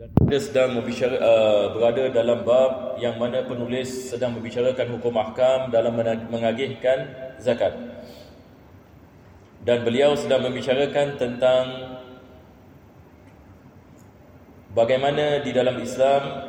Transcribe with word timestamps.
Dia 0.00 0.40
sedang 0.40 0.80
membicara, 0.80 1.12
uh, 1.20 1.76
berada 1.76 2.08
dalam 2.08 2.40
bab 2.40 2.96
yang 2.96 3.20
mana 3.20 3.44
penulis 3.44 4.08
sedang 4.08 4.32
membicarakan 4.32 4.96
hukum 4.96 5.12
ahkam 5.20 5.68
dalam 5.68 5.92
mengagihkan 6.32 7.04
zakat. 7.36 7.76
Dan 9.60 9.84
beliau 9.84 10.16
sedang 10.16 10.40
membicarakan 10.48 11.20
tentang 11.20 11.64
bagaimana 14.72 15.44
di 15.44 15.52
dalam 15.52 15.76
Islam 15.84 16.48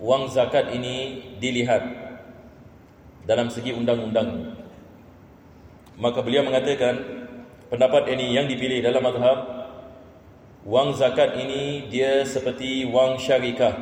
wang 0.00 0.32
zakat 0.32 0.72
ini 0.72 1.36
dilihat 1.44 1.84
dalam 3.28 3.52
segi 3.52 3.76
undang-undang. 3.76 4.56
Maka 6.00 6.24
beliau 6.24 6.40
mengatakan 6.40 7.28
pendapat 7.68 8.16
ini 8.16 8.32
yang 8.32 8.48
dipilih 8.48 8.80
dalam 8.80 9.04
mazhab 9.04 9.61
Wang 10.62 10.94
zakat 10.94 11.34
ini 11.42 11.90
dia 11.90 12.22
seperti 12.22 12.86
wang 12.86 13.18
syarikah. 13.18 13.74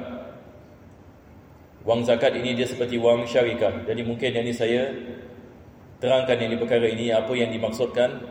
Wang 1.84 2.09
zakat 2.09 2.33
ini 2.41 2.57
dia 2.57 2.65
seperti 2.65 2.97
wang 2.97 3.29
syarikah. 3.29 3.84
Jadi 3.84 4.01
mungkin 4.01 4.33
yang 4.33 4.48
ini 4.48 4.55
saya 4.57 4.88
terangkan 6.01 6.41
yang 6.41 6.57
di 6.57 6.59
perkara 6.61 6.88
ini 6.88 7.12
apa 7.12 7.29
yang 7.37 7.52
dimaksudkan 7.52 8.24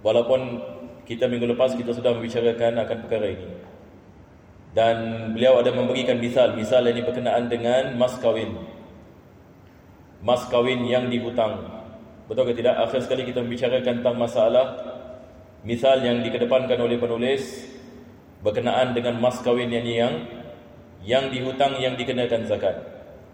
walaupun 0.00 0.56
kita 1.04 1.28
minggu 1.28 1.52
lepas 1.52 1.76
kita 1.76 1.92
sudah 1.92 2.16
membicarakan 2.16 2.80
akan 2.80 2.96
perkara 3.04 3.28
ini. 3.28 3.48
Dan 4.72 4.96
beliau 5.36 5.60
ada 5.60 5.68
memberikan 5.68 6.16
misal, 6.16 6.56
misal 6.56 6.88
ini 6.88 7.04
berkenaan 7.04 7.52
dengan 7.52 7.92
mas 8.00 8.16
kawin. 8.24 8.56
Mas 10.24 10.48
kawin 10.48 10.80
yang 10.88 11.12
dihutang. 11.12 11.60
Betul 12.24 12.48
ke 12.48 12.56
tidak? 12.56 12.80
Akhir 12.88 13.04
sekali 13.04 13.28
kita 13.28 13.44
membicarakan 13.44 14.00
tentang 14.00 14.16
masalah 14.16 14.80
misal 15.60 16.00
yang 16.00 16.24
dikedepankan 16.24 16.80
oleh 16.80 16.96
penulis 16.96 17.68
berkenaan 18.42 18.92
dengan 18.92 19.22
mas 19.22 19.38
kawin 19.40 19.70
yang 19.70 19.86
yang 19.86 20.14
yang 21.02 21.24
dihutang 21.30 21.78
yang 21.78 21.94
dikenakan 21.94 22.46
zakat. 22.46 22.76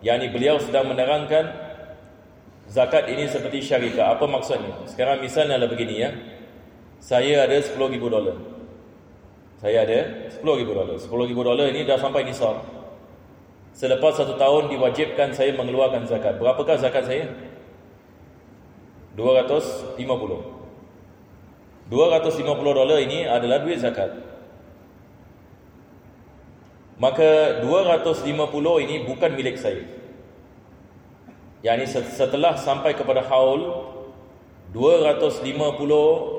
Yang 0.05 0.17
ini 0.23 0.29
beliau 0.31 0.57
sedang 0.63 0.89
menerangkan 0.89 1.51
zakat 2.71 3.09
ini 3.11 3.27
seperti 3.27 3.65
syarikat. 3.65 4.15
Apa 4.15 4.29
maksudnya? 4.29 4.87
Sekarang 4.87 5.19
misalnya 5.19 5.59
adalah 5.59 5.73
begini 5.73 5.95
ya. 5.99 6.11
Saya 7.01 7.49
ada 7.49 7.57
10 7.57 7.75
ribu 7.91 8.07
dolar. 8.13 8.37
Saya 9.59 9.83
ada 9.83 10.31
10 10.31 10.45
ribu 10.45 10.73
dolar. 10.77 10.95
10 10.95 11.11
ribu 11.11 11.43
dolar 11.43 11.67
ini 11.73 11.83
dah 11.83 11.99
sampai 11.99 12.23
nisab. 12.23 12.63
Selepas 13.75 14.19
satu 14.19 14.35
tahun 14.35 14.71
diwajibkan 14.75 15.35
saya 15.35 15.55
mengeluarkan 15.55 16.07
zakat. 16.07 16.39
Berapakah 16.39 16.79
zakat 16.79 17.07
saya? 17.07 17.27
250. 19.15 19.99
250 21.91 22.79
dolar 22.79 22.99
ini 23.03 23.27
adalah 23.27 23.63
duit 23.63 23.79
zakat. 23.83 24.15
Maka 26.99 27.63
250 27.63 28.27
ini 28.83 29.07
bukan 29.07 29.31
milik 29.39 29.55
saya. 29.55 29.87
Yang 31.63 31.77
ini 31.79 31.87
setelah 32.11 32.59
sampai 32.59 32.99
kepada 32.99 33.23
haul 33.27 33.87
250 34.75 35.47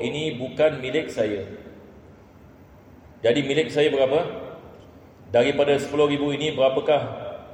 ini 0.04 0.36
bukan 0.36 0.84
milik 0.84 1.08
saya. 1.12 1.48
Jadi 3.24 3.44
milik 3.44 3.72
saya 3.72 3.90
berapa? 3.92 4.26
Daripada 5.32 5.80
10 5.80 6.08
ribu 6.12 6.32
ini 6.36 6.52
berapakah 6.56 7.02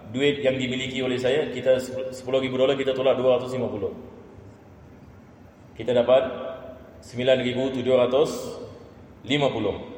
duit 0.10 0.42
yang 0.42 0.58
dimiliki 0.58 1.02
oleh 1.02 1.18
saya? 1.22 1.46
Kita 1.54 1.80
10 1.82 2.42
ribu 2.42 2.58
dolar 2.58 2.74
kita 2.74 2.94
tolak 2.98 3.18
250. 3.22 3.94
Kita 5.78 5.94
dapat 5.94 6.24
9,750. 7.06 9.95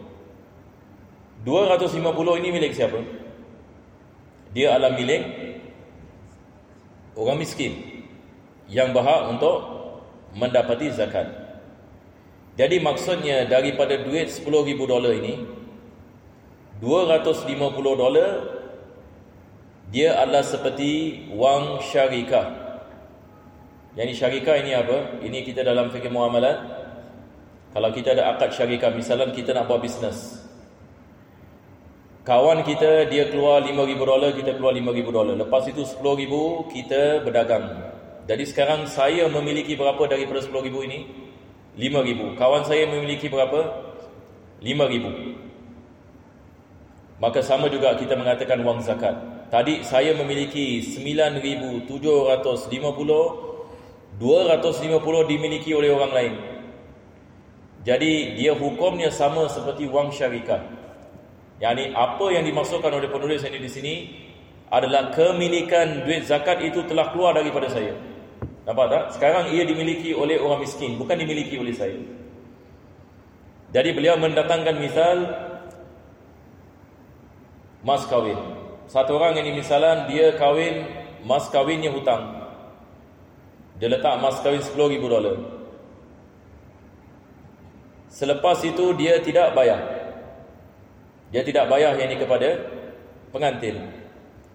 250 1.45 2.39
ini 2.41 2.49
milik 2.53 2.73
siapa? 2.73 2.97
Dia 4.55 4.73
adalah 4.77 4.97
milik 4.97 5.21
orang 7.17 7.38
miskin 7.41 7.77
yang 8.69 8.94
berhak 8.94 9.33
untuk 9.33 9.57
mendapati 10.34 10.94
zakat. 10.94 11.29
Jadi 12.57 12.81
maksudnya 12.81 13.45
daripada 13.45 14.01
duit 14.01 14.34
10 14.34 14.50
ribu 14.66 14.89
dolar 14.89 15.13
ini 15.13 15.45
250 16.81 17.53
dolar 18.01 18.57
dia 19.88 20.19
adalah 20.19 20.44
seperti 20.44 21.25
wang 21.31 21.79
syarikah. 21.79 22.67
Yang 23.95 24.19
syarikah 24.19 24.56
ini 24.62 24.78
apa? 24.78 25.22
Ini 25.23 25.41
kita 25.41 25.66
dalam 25.66 25.89
fikir 25.89 26.12
muamalat. 26.12 26.59
Kalau 27.72 27.89
kita 27.94 28.13
ada 28.13 28.35
akad 28.35 28.53
syarikah, 28.53 28.94
misalnya 28.94 29.31
kita 29.33 29.56
nak 29.57 29.66
buat 29.66 29.81
bisnes. 29.81 30.47
Kawan 32.27 32.59
kita 32.67 33.07
dia 33.07 33.31
keluar 33.31 33.63
5000 33.63 34.03
dolar, 34.03 34.35
kita 34.35 34.59
keluar 34.59 34.75
5000 34.75 35.15
dolar. 35.15 35.39
Lepas 35.39 35.63
itu 35.71 35.88
10000 35.88 36.67
kita 36.67 37.23
berdagang. 37.23 37.71
Jadi 38.27 38.43
sekarang 38.43 38.83
saya 38.83 39.31
memiliki 39.31 39.79
berapa 39.79 40.03
daripada 40.11 40.43
10000 40.43 40.83
ini? 40.83 41.07
5000. 41.79 42.35
Kawan 42.35 42.67
saya 42.67 42.83
memiliki 42.91 43.31
berapa? 43.31 43.71
5000. 44.59 45.39
Maka 47.23 47.39
sama 47.39 47.71
juga 47.71 47.95
kita 47.95 48.19
mengatakan 48.19 48.59
wang 48.59 48.83
zakat. 48.83 49.15
Tadi 49.47 49.88
saya 49.88 50.11
memiliki 50.11 50.83
9750, 50.83 51.88
250 54.19 55.31
dimiliki 55.31 55.71
oleh 55.71 55.95
orang 55.95 56.11
lain. 56.11 56.35
Jadi 57.88 58.35
dia 58.35 58.51
hukumnya 58.51 59.07
sama 59.15 59.47
seperti 59.47 59.88
wang 59.88 60.11
syarikat. 60.11 60.76
Yang 61.57 61.72
ini 61.73 61.85
apa 61.97 62.25
yang 62.29 62.44
dimaksudkan 62.45 62.94
oleh 62.94 63.09
penulis 63.09 63.41
ini 63.41 63.57
di 63.57 63.69
sini 63.69 63.94
adalah 64.69 65.09
kemilikan 65.09 66.06
duit 66.06 66.28
zakat 66.29 66.62
itu 66.62 66.85
telah 66.85 67.09
keluar 67.09 67.34
daripada 67.34 67.72
saya. 67.72 67.97
Nampak 68.68 68.85
tak? 68.91 69.03
Sekarang 69.16 69.50
ia 69.50 69.63
dimiliki 69.63 70.12
oleh 70.12 70.38
orang 70.38 70.62
miskin, 70.62 71.00
bukan 71.00 71.16
dimiliki 71.18 71.56
oleh 71.56 71.72
saya. 71.72 71.97
Jadi 73.72 73.90
beliau 73.95 74.19
mendatangkan 74.19 74.75
misal 74.75 75.16
mas 77.81 78.03
kawin. 78.06 78.38
Satu 78.88 79.16
orang 79.16 79.39
ini 79.39 79.56
misalan 79.59 80.07
dia 80.12 80.35
kawin 80.35 80.84
mas 81.24 81.47
kawinnya 81.47 81.91
hutang. 81.91 82.47
Dia 83.79 83.88
letak 83.91 84.19
mas 84.19 84.38
kawin 84.44 84.59
10 84.59 84.94
ribu 84.94 85.07
dolar. 85.07 85.35
Selepas 88.12 88.63
itu 88.68 88.94
dia 89.00 89.19
tidak 89.24 89.56
bayar. 89.56 89.97
Dia 91.31 91.43
tidak 91.43 91.67
bayar 91.67 91.99
yang 91.99 92.11
ini 92.11 92.17
kepada 92.19 92.55
pengantin. 93.35 93.83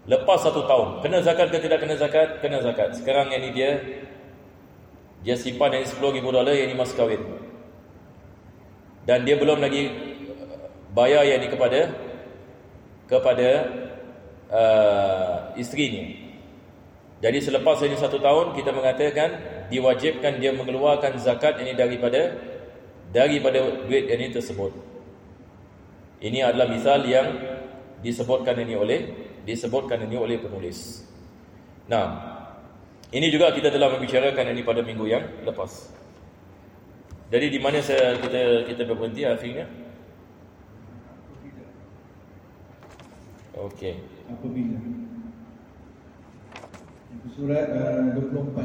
Lepas 0.09 0.43
satu 0.43 0.67
tahun, 0.67 1.05
kena 1.05 1.23
zakat 1.23 1.53
ke 1.53 1.63
tidak 1.63 1.79
kena 1.79 1.95
zakat? 1.95 2.43
Kena 2.43 2.59
zakat. 2.59 2.97
Sekarang 2.99 3.31
yang 3.31 3.45
ini 3.45 3.51
dia 3.55 3.71
dia 5.23 5.39
simpan 5.39 5.71
yang 5.71 5.87
10 5.87 6.03
ribu 6.19 6.35
dolar 6.35 6.51
yang 6.51 6.73
ini 6.73 6.75
mas 6.75 6.91
kahwin. 6.91 7.23
Dan 9.07 9.23
dia 9.23 9.39
belum 9.39 9.63
lagi 9.63 9.95
bayar 10.91 11.23
yang 11.23 11.47
ini 11.47 11.49
kepada 11.51 11.81
kepada 13.07 13.49
uh, 14.51 15.37
isterinya. 15.55 16.03
Jadi 17.23 17.39
selepas 17.39 17.79
ini 17.87 17.95
satu 17.95 18.19
tahun 18.19 18.59
kita 18.59 18.75
mengatakan 18.75 19.39
diwajibkan 19.71 20.43
dia 20.43 20.51
mengeluarkan 20.51 21.15
zakat 21.23 21.63
ini 21.63 21.79
daripada 21.79 22.35
daripada 23.15 23.87
duit 23.87 24.11
ini 24.11 24.35
tersebut. 24.35 24.92
Ini 26.23 26.39
adalah 26.47 26.71
misal 26.71 27.03
yang 27.11 27.35
disebutkan 27.99 28.55
ini 28.63 28.79
oleh 28.79 29.01
disebutkan 29.43 30.07
ini 30.07 30.15
oleh 30.15 30.39
penulis. 30.39 31.03
Nah, 31.91 32.15
ini 33.11 33.27
juga 33.27 33.51
kita 33.51 33.75
telah 33.75 33.91
membicarakan 33.91 34.55
ini 34.55 34.63
pada 34.63 34.87
minggu 34.87 35.03
yang 35.11 35.27
lepas. 35.43 35.91
Jadi 37.27 37.51
di 37.51 37.59
mana 37.59 37.83
saya 37.83 38.15
kita 38.23 38.71
kita 38.71 38.87
berhenti 38.87 39.27
akhirnya? 39.27 39.67
Okey. 43.59 43.99
Apabila 44.31 44.79
surat 47.35 47.67
uh, 47.73 48.15
24. 48.15 48.63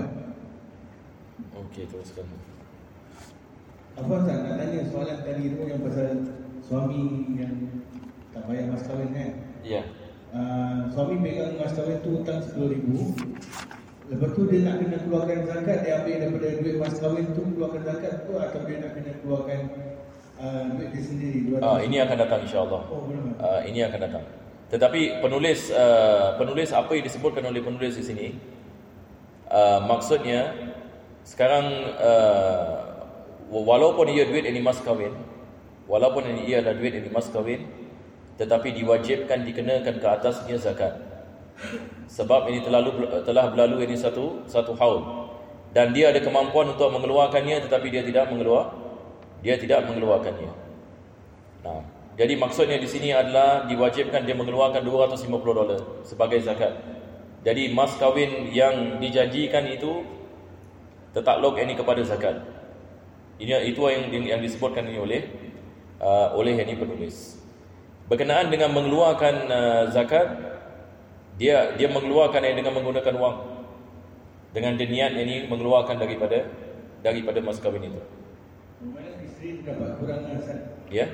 Okey, 1.58 1.90
teruskan. 1.90 2.28
Apa 3.98 4.14
nak 4.30 4.62
tanya 4.62 4.86
soalan 4.94 5.26
tadi 5.26 5.58
tu 5.58 5.66
yang 5.66 5.82
pasal 5.82 6.22
suami 6.68 7.32
yang 7.40 7.56
tak 8.36 8.44
bayar 8.44 8.66
mas 8.68 8.84
kahwin 8.84 9.10
kan? 9.16 9.32
Ya. 9.64 9.82
Uh, 10.36 10.92
suami 10.92 11.24
pegang 11.24 11.56
mas 11.56 11.72
kahwin 11.72 12.04
tu 12.04 12.20
hutang 12.20 12.44
RM10,000 12.44 12.88
Lepas 14.08 14.30
tu 14.36 14.42
dia 14.48 14.60
nak 14.64 14.76
kena 14.84 14.98
keluarkan 15.04 15.40
zakat 15.48 15.78
Dia 15.84 15.94
ambil 16.04 16.16
daripada 16.20 16.48
duit 16.60 16.76
mas 16.80 16.96
kahwin 17.00 17.28
tu 17.32 17.44
Keluarkan 17.56 17.82
zakat 17.88 18.14
tu 18.28 18.34
Atau 18.36 18.60
dia 18.68 18.78
nak 18.84 18.92
kena 18.96 19.12
keluarkan 19.24 19.60
uh, 20.40 20.64
duit 20.76 20.90
dia 20.92 21.04
sendiri 21.04 21.40
uh, 21.60 21.80
Ini 21.80 21.96
akan 22.08 22.18
datang 22.20 22.40
insyaAllah. 22.44 22.82
Oh 22.92 23.02
belum 23.08 23.40
uh, 23.40 23.62
Ini 23.64 23.80
akan 23.88 24.00
datang. 24.04 24.24
Tetapi 24.68 25.02
penulis 25.24 25.72
uh, 25.72 26.36
Penulis 26.36 26.70
apa 26.76 26.92
yang 26.92 27.06
disebutkan 27.08 27.44
oleh 27.48 27.64
penulis 27.64 27.96
di 27.96 28.04
sini? 28.04 28.28
Uh, 29.48 29.80
Maksudnya 29.88 30.56
Sekarang 31.24 31.68
uh, 32.00 32.84
Walaupun 33.48 34.12
ia 34.12 34.28
duit 34.28 34.44
ini 34.44 34.60
mas 34.60 34.84
kahwin 34.84 35.16
Walaupun 35.88 36.24
ini 36.28 36.52
ia 36.52 36.60
adalah 36.60 36.76
duit 36.76 36.94
yang 37.00 37.08
dimas 37.08 37.32
kahwin 37.32 37.64
tetapi 38.38 38.76
diwajibkan 38.76 39.48
dikenakan 39.48 39.96
ke 39.98 40.08
atasnya 40.08 40.60
zakat. 40.60 40.94
Sebab 42.06 42.46
ini 42.54 42.62
terlalu 42.62 43.08
telah 43.26 43.50
berlalu 43.50 43.90
ini 43.90 43.98
satu 43.98 44.46
satu 44.46 44.78
haul 44.78 45.32
dan 45.74 45.90
dia 45.96 46.14
ada 46.14 46.22
kemampuan 46.22 46.76
untuk 46.76 46.94
mengeluarkannya 46.94 47.66
tetapi 47.66 47.90
dia 47.90 48.06
tidak 48.06 48.30
mengeluar 48.30 48.78
dia 49.42 49.58
tidak 49.58 49.90
mengeluarkannya. 49.90 50.52
Nah, 51.66 51.82
jadi 52.18 52.34
maksudnya 52.38 52.78
di 52.78 52.90
sini 52.90 53.14
adalah 53.14 53.66
diwajibkan 53.66 54.26
dia 54.26 54.34
mengeluarkan 54.34 54.82
250 54.82 55.30
dolar 55.58 55.82
sebagai 56.02 56.42
zakat. 56.42 56.78
Jadi 57.46 57.72
mas 57.72 57.94
kawin 58.02 58.50
yang 58.50 58.98
dijanjikan 58.98 59.66
itu 59.70 60.02
tertakluk 61.14 61.58
ini 61.62 61.74
kepada 61.78 62.02
zakat. 62.02 62.42
Ini 63.38 63.70
itu 63.70 63.82
yang 63.86 64.10
yang 64.26 64.42
disebutkan 64.42 64.90
ini 64.90 64.98
oleh 64.98 65.22
uh, 66.02 66.34
oleh 66.38 66.58
ini 66.58 66.74
penulis. 66.78 67.38
Berkenaan 68.08 68.48
dengan 68.48 68.72
mengeluarkan 68.72 69.36
uh, 69.52 69.84
zakat, 69.92 70.32
dia 71.36 71.76
dia 71.76 71.90
mengeluarkan 71.92 72.42
ini 72.42 72.56
dengan 72.64 72.80
menggunakan 72.80 73.16
wang. 73.20 73.38
Dengan 74.56 74.74
dia 74.80 74.88
niat 74.88 75.14
ini 75.14 75.46
mengeluarkan 75.46 76.00
daripada 76.00 76.48
daripada 77.04 77.38
mas 77.44 77.60
kawin 77.60 77.92
itu. 77.92 78.02
Mana 78.82 79.22
isteri 79.22 79.62
dapat 79.62 80.00
kurangan 80.02 80.38
Ya. 80.88 81.06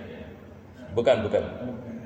Bukan, 0.94 1.26
bukan. 1.26 1.44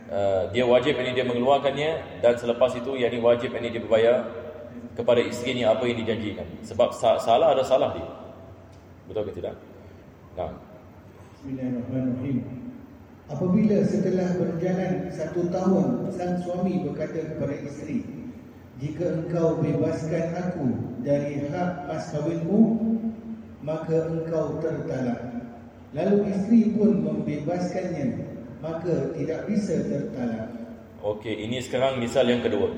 Uh, 0.08 0.48
dia 0.56 0.64
wajib 0.64 0.96
ini 1.04 1.12
dia 1.12 1.28
mengeluarkannya 1.28 2.24
dan 2.24 2.34
selepas 2.40 2.72
itu 2.80 2.96
yang 2.96 3.12
ini 3.12 3.20
wajib 3.20 3.52
ini 3.60 3.68
dia 3.68 3.84
berbayar 3.84 4.24
kepada 4.96 5.20
isterinya 5.20 5.76
apa 5.76 5.84
yang 5.84 6.00
dijanjikan. 6.00 6.48
Sebab 6.64 6.96
salah 6.96 7.52
ada 7.52 7.62
salah 7.68 7.92
dia. 7.92 8.08
Betul 9.12 9.28
ke 9.28 9.36
tidak? 9.36 9.60
Nah. 10.40 10.56
Bismillahirrahmanirrahim. 11.36 12.67
Apabila 13.28 13.84
setelah 13.84 14.40
berjalan 14.40 15.12
satu 15.12 15.52
tahun 15.52 16.08
sang 16.16 16.40
suami 16.48 16.80
berkata 16.88 17.28
kepada 17.28 17.60
isteri, 17.60 18.08
jika 18.80 19.20
engkau 19.20 19.60
bebaskan 19.60 20.32
aku 20.32 20.68
dari 21.04 21.44
hak 21.52 21.92
mas 21.92 22.08
kawinmu, 22.16 22.80
maka 23.68 24.08
engkau 24.08 24.64
tertalak. 24.64 25.44
Lalu 25.92 26.32
isteri 26.32 26.72
pun 26.72 27.04
membebaskannya 27.04 28.32
maka 28.64 29.12
tidak 29.20 29.44
bisa 29.52 29.76
tertalak. 29.76 30.48
Okey, 31.04 31.36
ini 31.46 31.60
sekarang 31.60 32.00
misal 32.00 32.26
yang 32.32 32.40
kedua. 32.40 32.72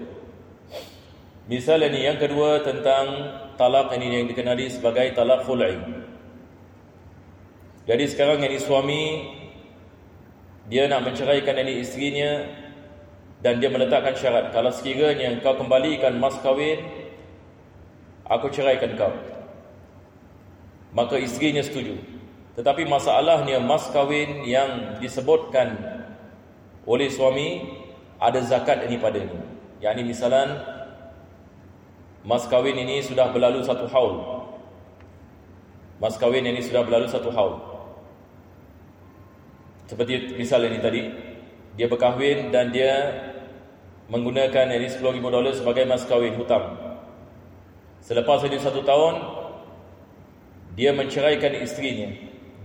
Misal 1.45 1.81
ini 1.85 2.09
yang 2.09 2.17
kedua 2.17 2.65
tentang 2.65 3.05
talak 3.53 3.93
ini 3.93 4.21
yang 4.21 4.25
dikenali 4.25 4.65
sebagai 4.69 5.13
talak 5.13 5.45
khul'i. 5.45 5.77
Jadi 7.89 8.05
sekarang 8.05 8.41
ini 8.45 8.57
suami 8.61 9.01
dia 10.69 10.85
nak 10.85 11.09
menceraikan 11.09 11.57
ini 11.65 11.81
isterinya 11.81 12.45
dan 13.41 13.57
dia 13.57 13.73
meletakkan 13.73 14.13
syarat 14.13 14.53
kalau 14.53 14.69
sekiranya 14.69 15.41
kau 15.41 15.57
kembalikan 15.57 16.21
mas 16.21 16.37
kahwin 16.39 16.85
aku 18.29 18.53
ceraikan 18.53 18.93
kau. 18.93 19.11
Maka 20.93 21.17
isterinya 21.17 21.65
setuju. 21.65 21.97
Tetapi 22.57 22.85
masalahnya 22.89 23.61
mas 23.61 23.87
kawin 23.93 24.43
yang 24.43 24.99
disebutkan 24.99 25.79
oleh 26.83 27.07
suami 27.07 27.65
ada 28.19 28.41
zakat 28.43 28.83
ini 28.89 28.99
padanya. 28.99 29.39
Yang 29.79 29.95
ini 30.03 30.13
mas 32.25 32.43
kawin 32.51 32.75
ini 32.75 32.99
sudah 33.05 33.31
berlalu 33.31 33.63
satu 33.63 33.87
haul. 33.87 34.43
Mas 36.03 36.19
kawin 36.19 36.43
ini 36.43 36.59
sudah 36.59 36.83
berlalu 36.83 37.07
satu 37.07 37.31
haul. 37.31 37.68
Seperti 39.89 40.37
misal 40.37 40.61
ini 40.69 40.77
tadi, 40.77 41.01
dia 41.73 41.89
berkahwin 41.89 42.53
dan 42.53 42.69
dia 42.69 43.09
menggunakan 44.05 44.69
ini 44.69 44.85
10 44.85 45.01
ribu 45.17 45.33
dolar 45.33 45.49
sebagai 45.49 45.89
mas 45.89 46.05
kawin 46.05 46.37
hutang. 46.37 46.77
Selepas 48.05 48.45
ini 48.45 48.61
satu 48.61 48.85
tahun, 48.85 49.17
dia 50.77 50.93
menceraikan 50.93 51.57
isterinya 51.57 52.13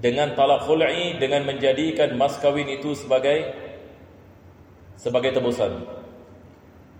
dengan 0.04 0.36
talak 0.36 0.68
khul'i 0.68 1.16
dengan 1.16 1.48
menjadikan 1.48 2.12
mas 2.20 2.36
kawin 2.44 2.68
itu 2.68 2.92
sebagai 2.92 3.56
sebagai 5.00 5.32
tebusan. 5.32 5.80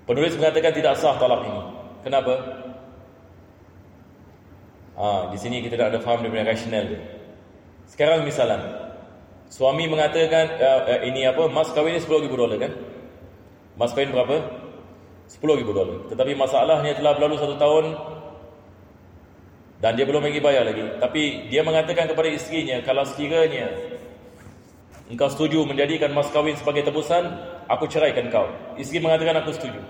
Penulis 0.08 0.40
mengatakan 0.40 0.72
tidak 0.72 0.96
sah 0.96 1.20
talak 1.20 1.44
ini. 1.44 1.62
Kenapa? 2.00 2.34
Ah, 4.96 5.28
di 5.28 5.36
sini 5.36 5.60
kita 5.60 5.76
tidak 5.76 5.88
ada 5.92 6.00
faham 6.00 6.24
dengan 6.24 6.48
rasional 6.48 6.88
dia. 6.88 7.00
Sekarang 7.84 8.24
misalan 8.24 8.83
suami 9.54 9.86
mengatakan 9.86 10.58
uh, 10.58 10.82
uh, 10.90 11.00
ini 11.06 11.30
apa 11.30 11.46
mas 11.46 11.70
kawin 11.70 11.94
ini 11.94 12.02
10,000 12.02 12.26
dolar 12.34 12.58
kan? 12.58 12.74
Mas 13.78 13.94
kawin 13.94 14.10
berapa? 14.10 14.42
10,000 15.30 15.62
dolar. 15.70 16.10
Tetapi 16.10 16.32
masalahnya 16.34 16.98
telah 16.98 17.14
berlalu 17.14 17.38
satu 17.38 17.54
tahun 17.54 17.84
dan 19.84 20.00
dia 20.00 20.08
belum 20.08 20.24
lagi 20.24 20.40
bayar 20.40 20.64
lagi 20.64 20.96
tapi 20.96 21.52
dia 21.52 21.60
mengatakan 21.60 22.08
kepada 22.08 22.32
isterinya 22.32 22.80
kalau 22.80 23.04
sekiranya 23.04 23.68
engkau 25.12 25.28
setuju 25.28 25.60
menjadikan 25.68 26.08
mas 26.16 26.32
kawin 26.32 26.56
sebagai 26.56 26.88
tebusan 26.88 27.36
aku 27.68 27.84
ceraikan 27.84 28.32
kau 28.32 28.48
isteri 28.80 29.04
mengatakan 29.04 29.44
aku 29.44 29.52
setuju 29.52 29.84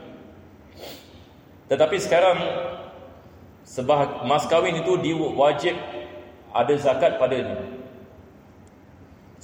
tetapi 1.71 1.95
sekarang 2.03 2.43
sebab 3.63 4.27
mas 4.27 4.43
kawin 4.51 4.83
itu 4.83 4.99
diwajib 4.99 5.79
ada 6.51 6.75
zakat 6.75 7.15
padanya 7.15 7.74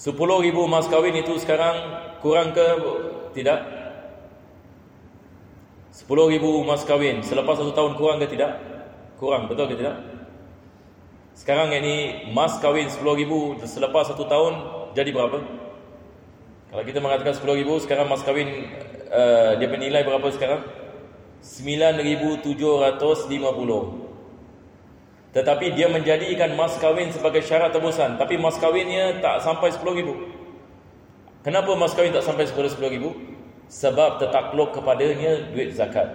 10 0.00 0.16
ribu 0.16 0.64
mas 0.64 0.88
kawin 0.88 1.12
itu 1.12 1.36
sekarang 1.36 1.76
kurang 2.24 2.56
ke? 2.56 2.64
Tidak. 3.36 3.60
10 5.92 6.08
ribu 6.08 6.64
mas 6.64 6.88
kawin 6.88 7.20
selepas 7.20 7.60
satu 7.60 7.76
tahun 7.76 8.00
kurang 8.00 8.16
ke 8.24 8.32
tidak? 8.32 8.56
Kurang 9.20 9.52
betul 9.52 9.68
ke 9.68 9.76
tidak? 9.76 10.00
Sekarang 11.36 11.68
ini 11.76 12.32
mas 12.32 12.56
kawin 12.64 12.88
10 12.88 12.96
ribu 13.12 13.60
selepas 13.60 14.08
satu 14.08 14.24
tahun 14.24 14.52
jadi 14.96 15.12
berapa? 15.12 15.36
Kalau 16.72 16.84
kita 16.88 17.04
mengatakan 17.04 17.36
10 17.36 17.60
ribu 17.60 17.76
sekarang 17.84 18.08
mas 18.08 18.24
kawin 18.24 18.72
uh, 19.12 19.60
dia 19.60 19.68
bernilai 19.68 20.00
berapa 20.00 20.32
sekarang? 20.32 20.64
9,750 21.44 23.99
Tetapi 25.30 25.78
dia 25.78 25.86
menjadikan 25.86 26.58
mas 26.58 26.74
kawin 26.82 27.14
sebagai 27.14 27.38
syarat 27.46 27.70
tebusan 27.70 28.18
Tapi 28.18 28.34
mas 28.34 28.58
kawinnya 28.58 29.22
tak 29.22 29.46
sampai 29.46 29.70
10 29.70 30.00
ribu 30.02 30.14
Kenapa 31.46 31.70
mas 31.78 31.94
kawin 31.94 32.10
tak 32.10 32.26
sampai 32.26 32.50
10 32.50 32.66
ribu? 32.90 33.14
Sebab 33.70 34.18
tertakluk 34.18 34.74
kepadanya 34.74 35.54
duit 35.54 35.70
zakat 35.78 36.10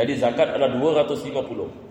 Jadi 0.00 0.16
zakat 0.16 0.56
adalah 0.56 0.72
250 0.72 1.90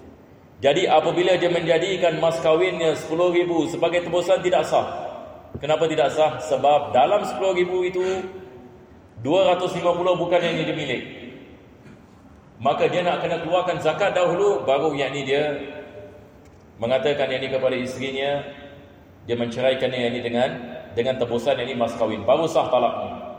jadi 0.60 0.92
apabila 0.92 1.40
dia 1.40 1.48
menjadikan 1.48 2.20
mas 2.20 2.36
kawinnya 2.44 2.92
10 2.92 3.08
ribu 3.32 3.64
sebagai 3.72 4.04
tebusan 4.04 4.44
tidak 4.44 4.68
sah. 4.68 5.08
Kenapa 5.56 5.88
tidak 5.88 6.12
sah? 6.12 6.36
Sebab 6.52 6.92
dalam 6.92 7.24
10 7.24 7.40
ribu 7.64 7.88
itu 7.88 8.04
250 9.24 9.80
bukan 10.20 10.40
yang 10.44 10.56
dia 10.60 10.76
milik. 10.76 11.04
Maka 12.60 12.92
dia 12.92 13.08
nak 13.08 13.24
kena 13.24 13.40
keluarkan 13.40 13.80
zakat 13.80 14.12
dahulu 14.12 14.68
baru 14.68 14.92
yang 15.00 15.16
ini 15.16 15.24
dia 15.24 15.44
mengatakan 16.80 17.28
yang 17.28 17.44
ini 17.44 17.52
kepada 17.52 17.76
isterinya 17.76 18.42
dia 19.28 19.36
menceraikan 19.36 19.92
yang 19.92 20.16
ini 20.16 20.24
dengan 20.24 20.50
dengan 20.96 21.20
tebusan 21.22 21.60
yang 21.60 21.70
ini 21.70 21.78
mas 21.78 21.94
kawin 22.00 22.24
baru 22.26 22.48
sah 22.50 22.72
talaknya. 22.72 23.38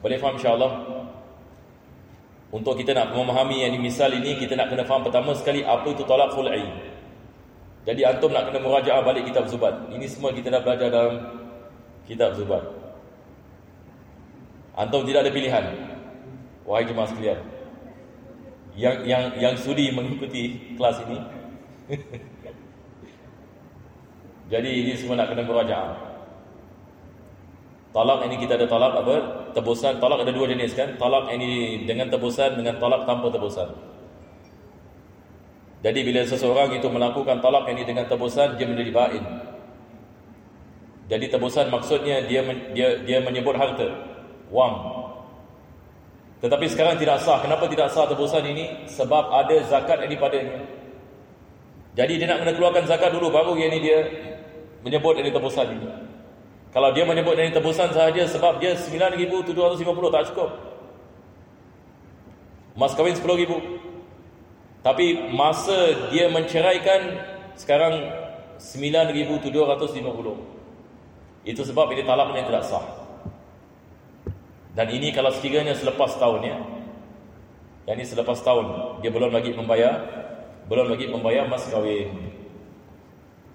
Boleh 0.00 0.16
faham 0.22 0.38
insya-Allah? 0.38 0.72
Untuk 2.54 2.78
kita 2.78 2.94
nak 2.94 3.10
memahami 3.10 3.66
yang 3.66 3.74
ini 3.74 3.90
misal 3.90 4.14
ini 4.14 4.38
kita 4.38 4.54
nak 4.54 4.70
kena 4.70 4.86
faham 4.86 5.02
pertama 5.02 5.34
sekali 5.34 5.66
apa 5.66 5.84
itu 5.90 6.06
talak 6.06 6.30
khul'i. 6.32 6.62
Jadi 7.84 8.02
antum 8.06 8.30
nak 8.30 8.48
kena 8.48 8.62
merajaah 8.62 9.02
balik 9.02 9.26
kitab 9.26 9.50
Zubat. 9.50 9.74
Ini 9.90 10.06
semua 10.06 10.30
kita 10.30 10.50
dah 10.50 10.62
belajar 10.62 10.88
dalam 10.88 11.14
kitab 12.06 12.38
Zubat. 12.38 12.62
Antum 14.78 15.02
tidak 15.04 15.26
ada 15.26 15.30
pilihan. 15.34 15.64
Wahai 16.66 16.86
jemaah 16.86 17.10
sekalian. 17.10 17.38
Yang 18.78 18.96
yang 19.08 19.24
yang 19.38 19.54
sudi 19.58 19.90
mengikuti 19.90 20.74
kelas 20.78 21.02
ini. 21.06 21.18
Jadi 24.46 24.70
ini 24.86 24.92
semua 24.94 25.18
nak 25.18 25.34
kena 25.34 25.42
merajaah. 25.42 26.06
Talak 27.90 28.28
ini 28.28 28.36
kita 28.36 28.60
ada 28.60 28.68
talak 28.68 28.92
apa? 28.92 29.16
Tebusan. 29.56 29.98
Talak 29.98 30.22
ada 30.22 30.30
dua 30.30 30.46
jenis 30.52 30.76
kan? 30.76 30.94
Talak 31.00 31.32
ini 31.32 31.82
dengan 31.88 32.12
tebusan 32.12 32.54
dengan 32.60 32.76
talak 32.76 33.08
tanpa 33.08 33.32
tebusan. 33.32 33.72
Jadi 35.80 36.00
bila 36.04 36.20
seseorang 36.28 36.76
itu 36.76 36.86
melakukan 36.92 37.40
talak 37.40 37.66
ini 37.72 37.88
dengan 37.88 38.04
tebusan 38.04 38.60
dia 38.60 38.68
menjadi 38.68 38.92
bain. 38.92 39.24
Jadi 41.06 41.26
tebusan 41.30 41.70
maksudnya 41.70 42.26
dia 42.26 42.42
dia 42.74 43.00
dia 43.00 43.18
menyebut 43.22 43.54
harta, 43.54 43.86
wang. 44.50 44.74
Tetapi 46.44 46.66
sekarang 46.68 47.00
tidak 47.00 47.22
sah. 47.24 47.40
Kenapa 47.40 47.64
tidak 47.70 47.88
sah 47.90 48.04
tebusan 48.04 48.44
ini? 48.44 48.84
Sebab 48.92 49.32
ada 49.32 49.56
zakat 49.64 50.04
ini 50.04 50.20
padanya. 50.20 50.68
Jadi 51.96 52.20
dia 52.20 52.28
nak 52.28 52.44
kena 52.44 52.52
keluarkan 52.52 52.84
zakat 52.84 53.08
dulu 53.08 53.32
baru 53.32 53.56
yang 53.56 53.72
ini 53.72 53.80
dia 53.80 53.98
menyebut 54.86 55.18
ini 55.18 55.34
tebusan 55.34 55.66
ini. 55.74 55.90
Kalau 56.70 56.94
dia 56.94 57.02
menyebut 57.02 57.34
ini 57.34 57.50
tebusan 57.50 57.90
sahaja 57.90 58.22
sebab 58.30 58.62
dia 58.62 58.78
9,750 58.78 60.14
tak 60.14 60.30
cukup. 60.30 60.50
Mas 62.78 62.94
kahwin 62.94 63.18
10,000. 63.18 64.86
Tapi 64.86 65.34
masa 65.34 66.06
dia 66.14 66.30
menceraikan 66.30 67.18
sekarang 67.58 68.14
9,750. 68.62 70.38
Itu 71.42 71.66
sebab 71.66 71.90
ini 71.90 72.06
talak 72.06 72.30
yang 72.38 72.46
tidak 72.46 72.62
sah. 72.62 72.86
Dan 74.76 74.86
ini 74.92 75.10
kalau 75.10 75.34
sekiranya 75.34 75.74
selepas 75.74 76.14
tahun 76.20 76.40
ya. 76.46 76.58
Yang 77.90 77.96
ini 77.96 78.06
selepas 78.14 78.38
tahun 78.44 78.66
dia 79.02 79.10
belum 79.10 79.34
lagi 79.34 79.50
membayar 79.56 80.04
belum 80.66 80.90
lagi 80.92 81.06
membayar 81.10 81.46
mas 81.48 81.64
kahwin. 81.70 82.10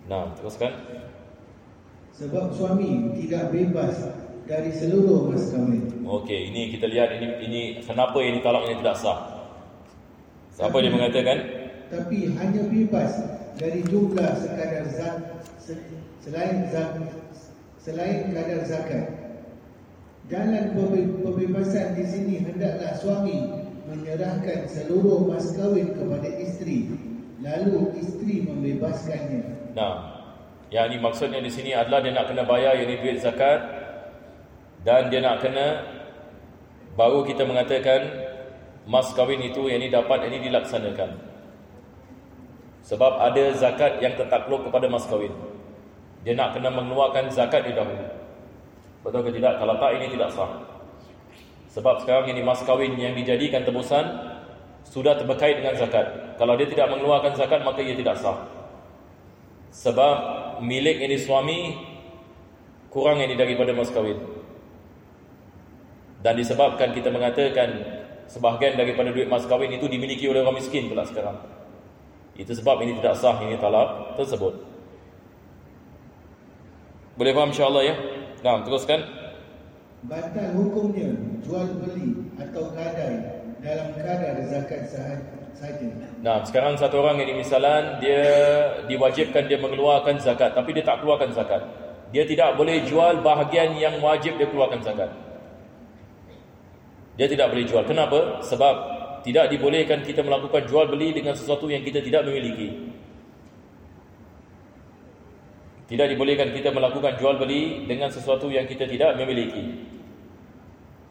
Nah, 0.07 0.33
teruskan. 0.35 0.71
Sebab 2.15 2.53
suami 2.55 3.15
tidak 3.17 3.51
bebas 3.55 3.95
dari 4.45 4.71
seluruh 4.75 5.31
mas 5.31 5.47
kahwin. 5.51 6.03
Okey, 6.03 6.51
ini 6.51 6.75
kita 6.75 6.91
lihat 6.91 7.15
ini 7.15 7.27
ini 7.47 7.61
kenapa 7.83 8.19
ini 8.19 8.43
talak 8.43 8.67
ini 8.67 8.83
tidak 8.83 8.97
sah. 8.99 9.19
Siapa 10.51 10.75
dia 10.83 10.91
mengatakan? 10.91 11.37
Tapi 11.87 12.35
hanya 12.35 12.63
bebas 12.67 13.11
dari 13.55 13.79
jumlah 13.87 14.31
sekadar 14.43 14.85
zat 14.91 15.17
selain 16.19 16.67
zat 16.67 16.99
selain 17.79 18.35
kadar 18.35 18.61
zakat. 18.67 19.05
Jalan 20.29 20.75
pembebasan 20.75 21.97
di 21.97 22.05
sini 22.07 22.35
hendaklah 22.43 22.95
suami 22.99 23.51
menyerahkan 23.89 24.69
seluruh 24.69 25.27
mas 25.27 25.51
kahwin 25.57 25.91
kepada 25.91 26.29
isteri 26.39 26.87
lalu 27.41 27.89
isteri 27.97 28.45
membebaskannya. 28.45 29.73
Nah, 29.73 30.10
yang 30.71 30.87
ini 30.87 31.03
maksudnya 31.03 31.43
di 31.43 31.51
sini 31.51 31.75
adalah 31.75 31.99
dia 31.99 32.15
nak 32.15 32.31
kena 32.31 32.47
bayar 32.47 32.79
yang 32.79 32.87
ini 32.87 32.95
duit 33.03 33.19
zakat 33.19 33.59
dan 34.87 35.11
dia 35.11 35.19
nak 35.19 35.43
kena 35.43 35.83
baru 36.95 37.27
kita 37.27 37.43
mengatakan 37.43 38.07
mas 38.87 39.11
kahwin 39.11 39.43
itu 39.43 39.67
yang 39.67 39.83
ini 39.83 39.91
dapat 39.91 40.31
ini 40.31 40.39
dilaksanakan. 40.47 41.11
Sebab 42.87 43.13
ada 43.19 43.51
zakat 43.53 44.01
yang 44.01 44.15
tertakluk 44.17 44.65
kepada 44.65 44.87
mas 44.87 45.05
kahwin. 45.05 45.35
Dia 46.23 46.39
nak 46.39 46.55
kena 46.55 46.71
mengeluarkan 46.71 47.27
zakat 47.29 47.67
di 47.67 47.75
dahulu. 47.75 48.07
Betul 49.03 49.21
ke 49.27 49.31
tidak? 49.37 49.59
Kalau 49.59 49.75
tak 49.75 49.91
ini 49.99 50.07
tidak 50.07 50.29
sah. 50.33 50.51
Sebab 51.71 51.99
sekarang 52.03 52.31
ini 52.31 52.41
mas 52.47 52.63
kahwin 52.63 52.95
yang 52.95 53.11
dijadikan 53.11 53.67
tebusan 53.67 54.07
sudah 54.87 55.19
terkait 55.19 55.59
dengan 55.59 55.75
zakat. 55.75 56.35
Kalau 56.39 56.55
dia 56.55 56.67
tidak 56.71 56.87
mengeluarkan 56.95 57.35
zakat 57.35 57.59
maka 57.61 57.83
ia 57.83 57.93
tidak 57.93 58.17
sah. 58.17 58.39
Sebab 59.71 60.40
milik 60.61 61.01
ini 61.01 61.17
suami 61.17 61.57
kurang 62.93 63.19
ini 63.19 63.33
daripada 63.35 63.73
mas 63.73 63.89
kahwin. 63.89 64.17
Dan 66.21 66.37
disebabkan 66.37 66.93
kita 66.93 67.09
mengatakan 67.09 67.69
sebahagian 68.29 68.77
daripada 68.77 69.09
duit 69.09 69.25
mas 69.25 69.49
kahwin 69.49 69.73
itu 69.73 69.89
dimiliki 69.89 70.29
oleh 70.29 70.45
orang 70.45 70.61
miskin 70.61 70.87
pula 70.87 71.03
sekarang. 71.03 71.41
Itu 72.37 72.53
sebab 72.53 72.79
ini 72.85 73.01
tidak 73.01 73.17
sah 73.17 73.41
ini 73.41 73.57
talak 73.57 74.15
tersebut. 74.15 74.53
Boleh 77.19 77.33
faham 77.35 77.51
insya-Allah 77.51 77.83
ya? 77.85 77.95
Nah, 78.41 78.65
teruskan 78.65 78.99
batal 80.09 80.57
hukumnya 80.57 81.13
jual 81.45 81.77
beli 81.77 82.33
atau 82.41 82.73
gadai 82.73 83.45
dalam 83.61 83.93
kadar 83.93 84.35
zakat 84.49 84.89
sahaja. 84.89 85.40
Nah, 86.21 86.41
sekarang 86.45 86.77
satu 86.77 87.01
orang 87.01 87.21
ini 87.21 87.41
misalan 87.41 88.01
dia 88.01 88.23
diwajibkan 88.89 89.45
dia 89.45 89.57
mengeluarkan 89.61 90.17
zakat 90.17 90.57
tapi 90.57 90.73
dia 90.73 90.85
tak 90.85 91.01
keluarkan 91.01 91.33
zakat. 91.33 91.61
Dia 92.11 92.27
tidak 92.27 92.59
boleh 92.59 92.83
jual 92.83 93.23
bahagian 93.23 93.77
yang 93.79 93.97
wajib 94.03 94.35
dia 94.35 94.47
keluarkan 94.49 94.83
zakat. 94.83 95.11
Dia 97.15 97.27
tidak 97.29 97.53
boleh 97.53 97.65
jual. 97.67 97.83
Kenapa? 97.85 98.41
Sebab 98.43 98.75
tidak 99.21 99.53
dibolehkan 99.53 100.01
kita 100.01 100.25
melakukan 100.25 100.65
jual 100.65 100.89
beli 100.89 101.13
dengan 101.13 101.37
sesuatu 101.37 101.69
yang 101.69 101.85
kita 101.85 102.01
tidak 102.01 102.25
memiliki. 102.25 102.91
Tidak 105.91 106.07
dibolehkan 106.07 106.55
kita 106.55 106.71
melakukan 106.71 107.19
jual 107.19 107.35
beli 107.35 107.83
dengan 107.83 108.07
sesuatu 108.07 108.47
yang 108.47 108.63
kita 108.63 108.87
tidak 108.87 109.19
memiliki. 109.19 109.91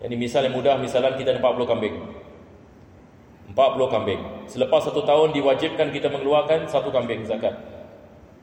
Ini 0.00 0.16
misal 0.16 0.48
yang 0.48 0.56
mudah, 0.56 0.80
misalnya 0.80 1.12
kita 1.20 1.36
ada 1.36 1.40
40 1.44 1.68
kambing. 1.68 2.19
40 3.60 3.92
kambing. 3.92 4.20
Selepas 4.48 4.80
satu 4.88 5.04
tahun 5.04 5.36
diwajibkan 5.36 5.92
kita 5.92 6.08
mengeluarkan 6.08 6.64
satu 6.64 6.88
kambing 6.88 7.28
zakat. 7.28 7.52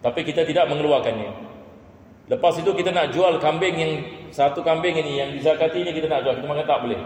Tapi 0.05 0.21
kita 0.21 0.45
tidak 0.45 0.69
mengeluarkannya. 0.69 1.33
Lepas 2.29 2.61
itu 2.61 2.69
kita 2.77 2.93
nak 2.93 3.09
jual 3.09 3.41
kambing 3.41 3.73
yang 3.81 3.93
satu 4.29 4.61
kambing 4.61 4.93
ini 4.93 5.17
yang 5.17 5.29
dizakati 5.33 5.81
ini 5.81 5.89
kita 5.89 6.05
nak 6.05 6.21
jual. 6.21 6.37
Kita 6.37 6.45
mengatakan 6.45 6.69
tak 6.69 6.81
boleh. 6.85 7.01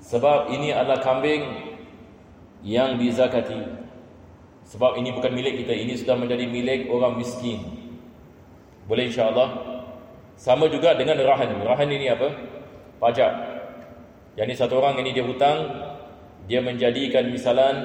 Sebab 0.00 0.40
ini 0.48 0.72
adalah 0.72 1.04
kambing 1.04 1.44
yang 2.64 2.96
dizakati. 2.96 3.84
Sebab 4.72 4.96
ini 4.96 5.10
bukan 5.10 5.34
milik 5.34 5.66
kita 5.66 5.74
Ini 5.74 5.98
sudah 5.98 6.14
menjadi 6.14 6.46
milik 6.46 6.86
orang 6.86 7.18
miskin 7.18 7.66
Boleh 8.86 9.10
insyaAllah 9.10 9.50
Sama 10.38 10.70
juga 10.70 10.94
dengan 10.94 11.18
rahan 11.18 11.50
Rahan 11.66 11.88
ini 11.90 12.06
apa? 12.06 12.30
Pajak 13.02 13.51
Yang 14.36 14.46
ini 14.48 14.54
satu 14.56 14.74
orang 14.80 14.96
ini 15.04 15.10
dia 15.12 15.24
hutang 15.24 15.58
Dia 16.48 16.64
menjadikan 16.64 17.28
misalan 17.28 17.84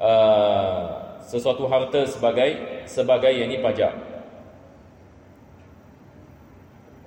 uh, 0.00 1.18
Sesuatu 1.20 1.68
harta 1.68 2.08
sebagai 2.08 2.82
Sebagai 2.84 3.32
yang 3.32 3.52
ini 3.52 3.60
pajak. 3.60 3.92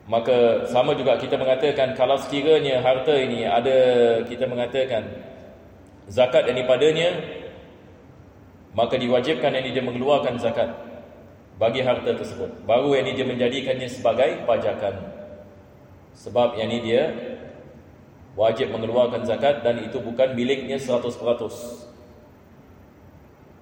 Maka 0.08 0.70
sama 0.72 0.96
juga 0.96 1.20
kita 1.20 1.36
mengatakan 1.36 1.98
Kalau 1.98 2.16
sekiranya 2.22 2.80
harta 2.86 3.18
ini 3.18 3.44
ada 3.44 3.78
Kita 4.26 4.46
mengatakan 4.46 5.04
Zakat 6.08 6.48
yang 6.48 6.62
ini 6.62 6.64
padanya 6.64 7.10
maka 8.78 8.94
diwajibkan 8.94 9.58
yang 9.58 9.74
dia 9.74 9.82
mengeluarkan 9.82 10.38
zakat 10.38 10.70
bagi 11.58 11.82
harta 11.82 12.14
tersebut. 12.14 12.62
Baru 12.70 12.94
yang 12.94 13.10
dia 13.10 13.26
menjadikannya 13.26 13.90
sebagai 13.90 14.46
pajakan. 14.46 15.02
Sebab 16.14 16.62
yang 16.62 16.70
ini 16.70 16.80
dia 16.86 17.04
wajib 18.38 18.70
mengeluarkan 18.70 19.26
zakat 19.26 19.66
dan 19.66 19.82
itu 19.82 19.98
bukan 19.98 20.38
miliknya 20.38 20.78
100% 20.78 21.02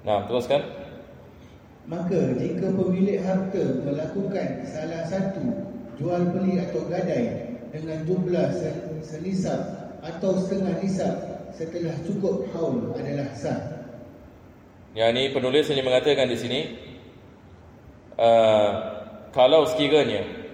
nah 0.06 0.28
teruskan. 0.30 0.62
Maka 1.86 2.38
jika 2.38 2.70
pemilik 2.74 3.22
harta 3.22 3.64
melakukan 3.82 4.66
salah 4.70 5.02
satu 5.10 5.42
jual 5.98 6.22
beli 6.30 6.62
atau 6.62 6.86
gadai 6.86 7.58
dengan 7.74 8.06
jumlah 8.06 8.54
senisab 9.02 9.62
atau 10.06 10.38
setengah 10.38 10.78
nisab 10.82 11.14
setelah 11.54 11.96
cukup 12.06 12.46
haul 12.54 12.94
adalah 12.94 13.30
sah. 13.34 13.58
Yang 14.94 15.10
ini 15.14 15.24
penulis 15.34 15.66
ini 15.74 15.82
mengatakan 15.82 16.30
di 16.30 16.38
sini 16.38 16.60
uh, 18.18 18.70
kalau 19.34 19.66
sekiranya 19.66 20.45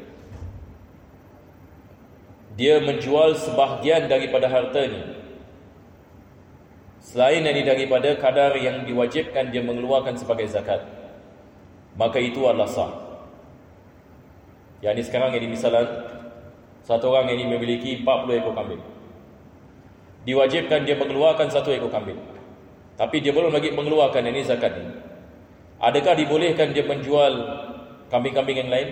dia 2.62 2.78
menjual 2.78 3.34
sebahagian 3.34 4.06
daripada 4.06 4.46
hartanya 4.46 5.18
selain 7.02 7.42
ini 7.42 7.66
daripada 7.66 8.14
kadar 8.22 8.54
yang 8.62 8.86
diwajibkan 8.86 9.50
dia 9.50 9.66
mengeluarkan 9.66 10.14
sebagai 10.14 10.46
zakat 10.46 10.86
maka 11.96 12.18
itu 12.24 12.40
adalah 12.48 12.70
sah. 12.70 12.92
Yang 14.82 14.94
ini 14.98 15.04
sekarang 15.06 15.32
ini 15.38 15.48
misalan 15.52 15.86
satu 16.82 17.14
orang 17.14 17.30
ini 17.30 17.46
memiliki 17.46 18.02
40 18.02 18.40
ekor 18.42 18.54
kambing. 18.58 18.82
Diwajibkan 20.26 20.86
dia 20.88 20.98
mengeluarkan 20.98 21.52
satu 21.52 21.70
ekor 21.76 21.92
kambing. 21.92 22.18
Tapi 22.98 23.22
dia 23.22 23.34
belum 23.34 23.54
lagi 23.54 23.74
mengeluarkan 23.74 24.24
ini 24.30 24.42
zakat 24.46 24.74
ini. 24.78 24.94
Adakah 25.82 26.14
dibolehkan 26.14 26.74
dia 26.74 26.86
menjual 26.86 27.34
kambing-kambing 28.14 28.58
yang 28.66 28.70
lain? 28.70 28.90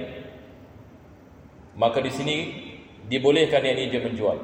Maka 1.78 2.02
di 2.02 2.12
sini 2.12 2.38
dibolehkan 3.10 3.66
yang 3.66 3.76
ini 3.76 3.92
dia 3.92 4.02
menjual. 4.06 4.38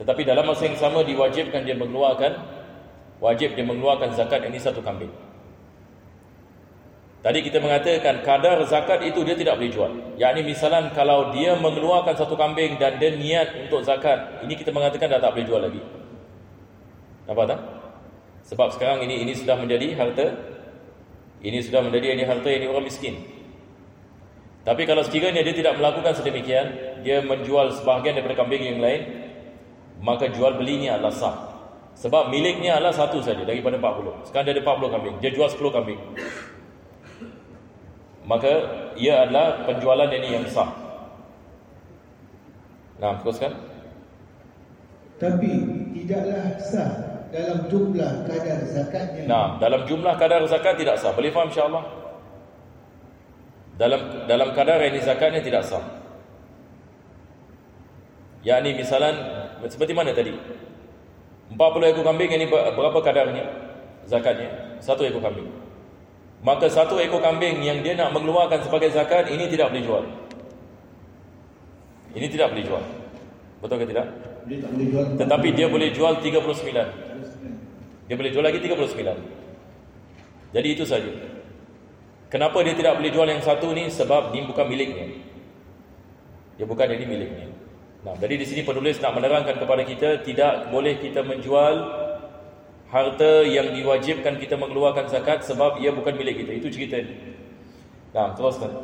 Tetapi 0.00 0.22
dalam 0.24 0.48
masa 0.48 0.64
yang 0.64 0.78
sama 0.78 1.04
diwajibkan 1.04 1.62
dia 1.68 1.76
mengeluarkan 1.76 2.38
wajib 3.20 3.54
dia 3.54 3.66
mengeluarkan 3.66 4.14
zakat 4.16 4.46
ini 4.46 4.56
satu 4.56 4.80
kambing. 4.80 5.10
Tadi 7.18 7.42
kita 7.42 7.58
mengatakan 7.58 8.22
kadar 8.22 8.62
zakat 8.64 9.02
itu 9.02 9.26
dia 9.26 9.34
tidak 9.34 9.58
boleh 9.58 9.72
jual. 9.74 9.92
Yang 10.16 10.30
ini 10.38 10.42
misalan 10.54 10.94
kalau 10.94 11.34
dia 11.34 11.58
mengeluarkan 11.58 12.14
satu 12.14 12.38
kambing 12.38 12.78
dan 12.78 12.96
dia 13.02 13.10
niat 13.10 13.68
untuk 13.68 13.82
zakat, 13.82 14.46
ini 14.46 14.54
kita 14.54 14.70
mengatakan 14.70 15.10
dah 15.10 15.20
tak 15.20 15.34
boleh 15.34 15.46
jual 15.46 15.60
lagi. 15.60 15.82
Nampak 17.26 17.44
tak? 17.50 17.60
Sebab 18.48 18.68
sekarang 18.72 19.04
ini 19.04 19.26
ini 19.26 19.34
sudah 19.34 19.58
menjadi 19.58 19.98
harta 19.98 20.26
ini 21.42 21.58
sudah 21.62 21.84
menjadi 21.84 22.16
ini 22.18 22.22
harta 22.24 22.48
ini 22.50 22.66
orang 22.70 22.86
miskin. 22.86 23.18
Tapi 24.68 24.84
kalau 24.84 25.00
sekiranya 25.00 25.40
dia 25.40 25.56
tidak 25.56 25.80
melakukan 25.80 26.12
sedemikian, 26.12 27.00
dia 27.00 27.24
menjual 27.24 27.72
sebahagian 27.80 28.20
daripada 28.20 28.44
kambing 28.44 28.68
yang 28.68 28.84
lain, 28.84 29.00
maka 30.04 30.28
jual 30.28 30.60
belinya 30.60 31.00
adalah 31.00 31.14
sah. 31.16 31.36
Sebab 31.96 32.28
miliknya 32.28 32.76
adalah 32.76 32.92
satu 32.92 33.24
saja 33.24 33.48
daripada 33.48 33.80
40. 33.80 34.28
Sekarang 34.28 34.44
dia 34.44 34.60
ada 34.60 34.62
40 34.68 34.92
kambing, 34.92 35.14
dia 35.24 35.32
jual 35.32 35.48
10 35.48 35.72
kambing. 35.72 35.96
Maka 38.28 38.52
ia 39.00 39.24
adalah 39.24 39.64
penjualan 39.64 40.12
ini 40.12 40.36
yang 40.36 40.44
sah. 40.52 40.68
Nah, 43.00 43.16
teruskan. 43.24 43.56
Tapi 45.16 45.50
tidaklah 45.96 46.60
sah 46.60 47.24
dalam 47.32 47.64
jumlah 47.72 48.12
kadar 48.28 48.60
zakatnya. 48.68 49.24
Nah, 49.24 49.46
dalam 49.56 49.88
jumlah 49.88 50.12
kadar 50.20 50.44
zakat 50.44 50.76
tidak 50.76 51.00
sah. 51.00 51.16
Boleh 51.16 51.32
faham 51.32 51.48
insya-Allah? 51.48 51.97
Dalam 53.78 54.26
dalam 54.26 54.50
kadar 54.58 54.82
ini 54.82 54.98
zakatnya 54.98 55.38
tidak 55.38 55.62
sah. 55.62 55.86
Yakni 58.42 58.74
misalan 58.74 59.14
seperti 59.70 59.94
mana 59.94 60.10
tadi? 60.10 60.34
40 61.54 61.56
ekor 61.94 62.04
kambing 62.04 62.30
ini 62.34 62.50
berapa 62.50 62.98
kadarnya 62.98 63.46
zakatnya? 64.04 64.82
Satu 64.82 65.06
ekor 65.06 65.22
kambing. 65.22 65.46
Maka 66.42 66.66
satu 66.66 66.98
ekor 66.98 67.22
kambing 67.22 67.62
yang 67.62 67.78
dia 67.86 67.94
nak 67.94 68.10
mengeluarkan 68.14 68.66
sebagai 68.66 68.90
zakat 68.90 69.30
ini 69.30 69.46
tidak 69.46 69.70
boleh 69.70 69.84
jual. 69.86 70.04
Ini 72.18 72.26
tidak 72.26 72.50
boleh 72.50 72.64
jual. 72.66 72.84
Betul 73.62 73.78
ke 73.82 73.86
tidak? 73.90 74.06
Dia 74.46 74.58
tak 74.62 74.70
boleh 74.74 74.86
jual. 74.90 75.06
Tetapi 75.18 75.48
dia 75.54 75.66
boleh 75.70 75.88
jual 75.94 76.14
39. 76.18 78.10
Dia 78.10 78.14
boleh 78.18 78.30
jual 78.34 78.44
lagi 78.44 78.58
39. 78.58 80.54
Jadi 80.54 80.68
itu 80.72 80.82
saja. 80.82 81.37
Kenapa 82.28 82.60
dia 82.60 82.76
tidak 82.76 83.00
boleh 83.00 83.08
jual 83.08 83.28
yang 83.28 83.40
satu 83.40 83.72
ni? 83.72 83.88
Sebab 83.88 84.36
ini 84.36 84.44
bukan 84.44 84.66
miliknya. 84.68 85.06
Dia 86.60 86.66
bukan 86.68 86.88
ini 86.92 87.04
miliknya. 87.08 87.46
Nah, 88.04 88.14
jadi 88.20 88.36
di 88.36 88.46
sini 88.46 88.62
penulis 88.68 89.00
nak 89.00 89.16
menerangkan 89.16 89.56
kepada 89.56 89.82
kita 89.82 90.22
tidak 90.22 90.68
boleh 90.68 91.00
kita 91.00 91.24
menjual 91.24 91.74
harta 92.88 93.44
yang 93.48 93.72
diwajibkan 93.72 94.36
kita 94.40 94.60
mengeluarkan 94.60 95.08
zakat 95.08 95.44
sebab 95.44 95.80
ia 95.80 95.88
bukan 95.88 96.14
milik 96.14 96.44
kita. 96.44 96.52
Itu 96.56 96.68
cerita. 96.68 97.00
Nah, 98.12 98.36
teruskan. 98.36 98.76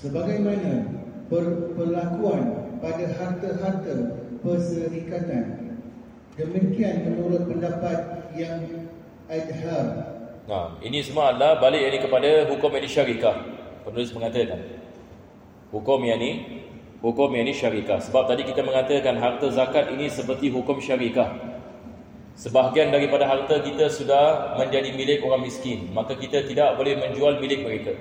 Sebagaimana 0.00 0.88
per- 1.28 1.72
perlakuan 1.76 2.42
pada 2.80 3.04
harta-harta 3.12 3.94
perserikatan. 4.40 5.44
Demikian 6.32 7.12
menurut 7.12 7.44
pendapat 7.44 8.32
yang 8.34 8.88
adhar. 9.28 9.86
Nah, 10.42 10.74
ini 10.82 10.98
semua 11.06 11.30
adalah 11.30 11.62
balik 11.62 11.82
ini 11.86 11.98
kepada 12.02 12.50
hukum 12.50 12.70
yang 12.74 12.90
syarikah. 12.90 13.36
Penulis 13.86 14.10
mengatakan 14.10 14.58
hukum 15.70 16.02
yang 16.02 16.18
ini 16.18 16.62
hukum 17.02 17.30
yang 17.34 17.46
ini 17.46 17.54
syarikah. 17.54 17.98
Sebab 18.02 18.30
tadi 18.30 18.46
kita 18.46 18.62
mengatakan 18.66 19.18
harta 19.18 19.50
zakat 19.54 19.94
ini 19.94 20.10
seperti 20.10 20.50
hukum 20.50 20.82
syarikah. 20.82 21.30
Sebahagian 22.32 22.90
daripada 22.90 23.28
harta 23.28 23.60
kita 23.60 23.92
sudah 23.92 24.56
menjadi 24.56 24.88
milik 24.96 25.20
orang 25.20 25.44
miskin, 25.44 25.92
maka 25.92 26.16
kita 26.16 26.42
tidak 26.48 26.74
boleh 26.80 26.96
menjual 26.96 27.38
milik 27.38 27.60
mereka. 27.60 27.92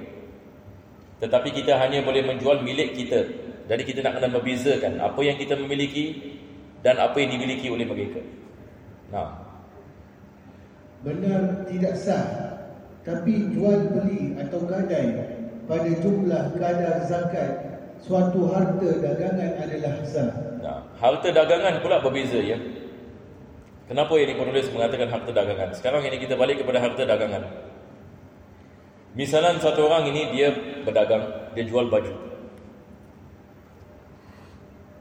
Tetapi 1.19 1.51
kita 1.51 1.77
hanya 1.77 2.01
boleh 2.01 2.25
menjual 2.25 2.63
milik 2.63 2.95
kita. 2.95 3.27
Jadi 3.69 3.83
kita 3.85 3.99
nak 4.01 4.17
kena 4.17 4.29
membezakan 4.31 4.97
apa 4.97 5.19
yang 5.21 5.37
kita 5.37 5.53
memiliki 5.59 6.37
dan 6.81 6.97
apa 6.97 7.21
yang 7.21 7.37
dimiliki 7.37 7.69
oleh 7.69 7.85
mereka. 7.85 8.23
Nah, 9.13 9.40
Benar 11.01 11.65
tidak 11.65 11.97
sah. 11.97 12.25
Tapi 13.01 13.49
jual 13.57 13.89
beli 13.89 14.37
atau 14.37 14.61
gadai 14.69 15.09
pada 15.65 15.89
jumlah 16.05 16.53
kadar 16.53 17.01
zakat 17.09 17.81
suatu 17.97 18.53
harta 18.53 18.89
dagangan 19.01 19.51
adalah 19.57 19.95
sah. 20.05 20.29
Nah, 20.61 20.85
harta 21.01 21.33
dagangan 21.33 21.81
pula 21.81 21.97
berbeza 21.97 22.37
ya. 22.37 22.61
Kenapa 23.89 24.13
ini 24.21 24.37
penulis 24.37 24.69
mengatakan 24.69 25.09
harta 25.09 25.31
dagangan? 25.33 25.69
Sekarang 25.73 26.05
ini 26.05 26.21
kita 26.21 26.37
balik 26.37 26.61
kepada 26.61 26.77
harta 26.77 27.03
dagangan. 27.03 27.43
Misalnya 29.17 29.59
satu 29.59 29.91
orang 29.91 30.07
ini 30.07 30.31
dia 30.31 30.55
berdagang, 30.87 31.51
dia 31.57 31.67
jual 31.67 31.91
baju. 31.91 32.13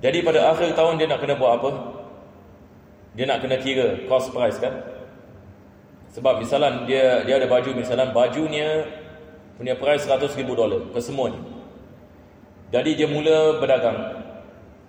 Jadi 0.00 0.18
pada 0.24 0.50
akhir 0.50 0.74
tahun 0.74 0.96
dia 0.98 1.06
nak 1.06 1.20
kena 1.22 1.36
buat 1.36 1.52
apa? 1.60 1.70
Dia 3.14 3.28
nak 3.28 3.44
kena 3.44 3.60
kira 3.60 4.08
cost 4.08 4.32
price 4.32 4.58
kan? 4.58 4.89
Sebab 6.10 6.42
misalnya 6.42 6.86
dia 6.90 7.22
dia 7.22 7.38
ada 7.38 7.46
baju 7.46 7.70
misalnya 7.70 8.10
bajunya 8.10 8.82
punya 9.54 9.78
price 9.78 10.08
100 10.10 10.34
ribu 10.40 10.58
dolar 10.58 10.90
kesemuanya. 10.90 11.38
Jadi 12.70 12.98
dia 12.98 13.06
mula 13.06 13.58
berdagang. 13.62 14.18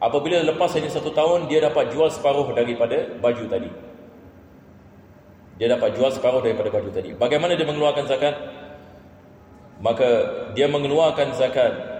Apabila 0.02 0.42
lepas 0.42 0.74
hanya 0.74 0.90
satu 0.90 1.14
tahun 1.14 1.46
dia 1.46 1.62
dapat 1.62 1.94
jual 1.94 2.10
separuh 2.10 2.50
daripada 2.58 3.06
baju 3.22 3.46
tadi. 3.46 3.70
Dia 5.62 5.78
dapat 5.78 5.94
jual 5.94 6.10
separuh 6.10 6.42
daripada 6.42 6.74
baju 6.74 6.90
tadi. 6.90 7.14
Bagaimana 7.14 7.54
dia 7.54 7.70
mengeluarkan 7.70 8.10
zakat? 8.10 8.34
Maka 9.82 10.10
dia 10.58 10.66
mengeluarkan 10.66 11.38
zakat 11.38 11.91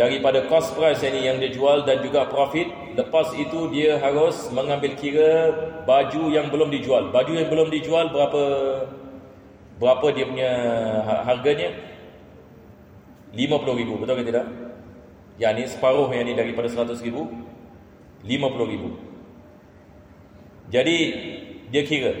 daripada 0.00 0.48
cost 0.48 0.72
price 0.72 1.04
ini 1.04 1.28
yang 1.28 1.36
dia 1.36 1.52
jual 1.52 1.84
dan 1.84 2.00
juga 2.00 2.24
profit. 2.24 2.72
Lepas 2.96 3.36
itu 3.36 3.68
dia 3.68 4.00
harus 4.00 4.48
mengambil 4.48 4.96
kira 4.96 5.52
baju 5.84 6.32
yang 6.32 6.48
belum 6.48 6.72
dijual. 6.72 7.12
Baju 7.12 7.36
yang 7.36 7.52
belum 7.52 7.68
dijual 7.68 8.08
berapa 8.08 8.42
berapa 9.76 10.06
dia 10.16 10.24
punya 10.24 10.52
ha- 11.04 11.22
harganya? 11.28 11.76
50 13.36 13.46
ribu, 13.78 13.94
betul 14.00 14.16
ke 14.18 14.24
tidak? 14.26 14.48
Yang 15.36 15.52
ni 15.54 15.64
separuh 15.68 16.08
yang 16.10 16.24
ni 16.26 16.34
daripada 16.34 16.66
100 16.66 16.98
ribu 17.00 17.30
50 18.28 18.72
ribu 18.76 18.88
Jadi 20.68 20.96
dia 21.72 21.82
kira 21.88 22.12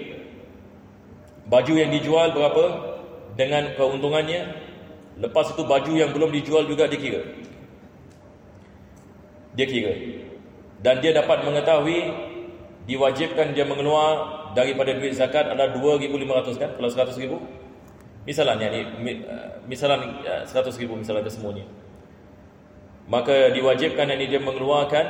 Baju 1.44 1.72
yang 1.76 1.92
dijual 1.92 2.32
berapa 2.32 2.96
Dengan 3.36 3.76
keuntungannya 3.76 4.56
Lepas 5.20 5.52
itu 5.52 5.68
baju 5.68 5.92
yang 5.92 6.16
belum 6.16 6.32
dijual 6.32 6.64
juga 6.64 6.88
dia 6.88 6.96
kira 6.96 7.20
Dia 9.58 9.66
kira. 9.66 9.94
Dan 10.80 11.04
dia 11.04 11.12
dapat 11.12 11.44
mengetahui 11.44 12.00
Diwajibkan 12.88 13.52
dia 13.52 13.68
mengeluar 13.68 14.40
Daripada 14.56 14.96
duit 14.96 15.14
zakat 15.14 15.46
adalah 15.46 15.70
2.500 15.76 16.58
kan? 16.58 16.70
Kalau 16.74 16.88
100 16.90 17.22
ribu? 17.22 17.36
Misalnya 18.24 18.72
ni 18.72 18.88
Misalnya 19.68 20.44
100 20.48 20.80
ribu 20.80 20.96
misalnya 20.96 21.22
kesemuanya 21.22 21.68
Maka 23.06 23.52
diwajibkan 23.52 24.08
yang 24.08 24.20
dia 24.26 24.40
mengeluarkan 24.40 25.06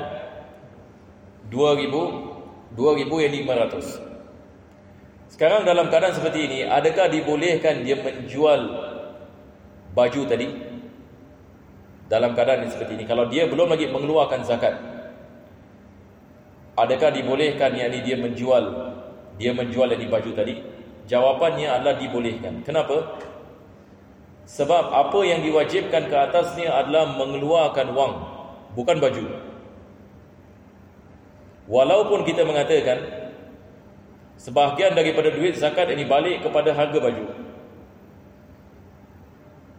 2000 1.48 2.74
2000 2.74 3.24
yang 3.24 3.32
500 3.46 5.30
Sekarang 5.30 5.62
dalam 5.62 5.86
keadaan 5.88 6.14
seperti 6.14 6.38
ini 6.50 6.58
Adakah 6.66 7.06
dibolehkan 7.08 7.86
dia 7.86 7.98
menjual 7.98 8.60
Baju 9.94 10.20
tadi 10.26 10.69
Dalam 12.10 12.34
keadaan 12.34 12.66
yang 12.66 12.72
seperti 12.74 12.98
ini. 12.98 13.06
Kalau 13.06 13.30
dia 13.30 13.46
belum 13.46 13.70
lagi 13.70 13.86
mengeluarkan 13.86 14.42
zakat 14.42 14.74
Adakah 16.74 17.14
dibolehkan 17.14 17.70
yang 17.78 17.94
dia 17.94 18.18
menjual 18.18 18.64
Dia 19.38 19.54
menjual 19.54 19.94
yang 19.94 20.10
baju 20.10 20.30
tadi? 20.34 20.58
Jawapannya 21.06 21.70
adalah 21.70 21.94
dibolehkan. 22.02 22.66
Kenapa? 22.66 23.18
Sebab 24.50 24.90
apa 24.90 25.20
yang 25.22 25.46
diwajibkan 25.46 26.10
ke 26.10 26.16
atasnya 26.18 26.74
adalah 26.74 27.14
mengeluarkan 27.14 27.94
wang 27.94 28.14
Bukan 28.74 28.98
baju. 28.98 29.24
Walaupun 31.70 32.26
kita 32.26 32.42
mengatakan 32.42 32.98
Sebahagian 34.34 34.98
daripada 34.98 35.30
duit 35.30 35.54
zakat 35.54 35.94
ini 35.94 36.10
balik 36.10 36.42
kepada 36.42 36.74
harga 36.74 36.98
baju 36.98 37.39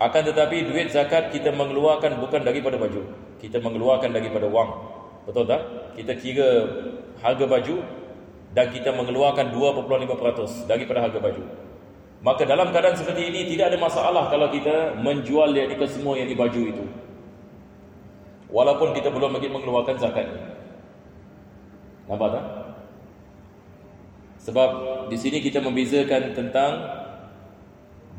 Akan 0.01 0.25
tetapi 0.25 0.65
duit 0.65 0.89
zakat 0.89 1.29
kita 1.29 1.53
mengeluarkan 1.53 2.17
bukan 2.17 2.41
daripada 2.41 2.73
baju. 2.81 3.05
Kita 3.37 3.61
mengeluarkan 3.61 4.09
daripada 4.09 4.49
wang. 4.49 4.73
Betul 5.29 5.45
tak? 5.45 5.61
Kita 5.93 6.17
kira 6.17 6.65
harga 7.21 7.45
baju 7.45 7.77
Dan 8.57 8.65
kita 8.73 8.89
mengeluarkan 8.97 9.53
2.5% 9.53 10.65
daripada 10.65 11.05
harga 11.05 11.19
baju. 11.21 11.43
Maka 12.25 12.43
dalam 12.49 12.73
keadaan 12.73 12.97
seperti 12.97 13.29
ini 13.29 13.53
Tidak 13.53 13.69
ada 13.69 13.77
masalah 13.77 14.29
kalau 14.33 14.49
kita 14.49 14.97
menjual 14.97 15.53
yang 15.53 15.69
ke 15.69 15.85
semua 15.85 16.17
yang 16.17 16.25
di 16.25 16.33
baju 16.33 16.61
itu. 16.65 16.85
Walaupun 18.49 18.97
kita 18.97 19.13
belum 19.13 19.37
lagi 19.37 19.47
mengeluarkan 19.47 19.95
zakat 20.01 20.27
Nampak 22.09 22.29
tak? 22.33 22.45
Sebab 24.41 24.69
di 25.13 25.17
sini 25.21 25.37
kita 25.37 25.61
membezakan 25.61 26.33
tentang 26.33 27.00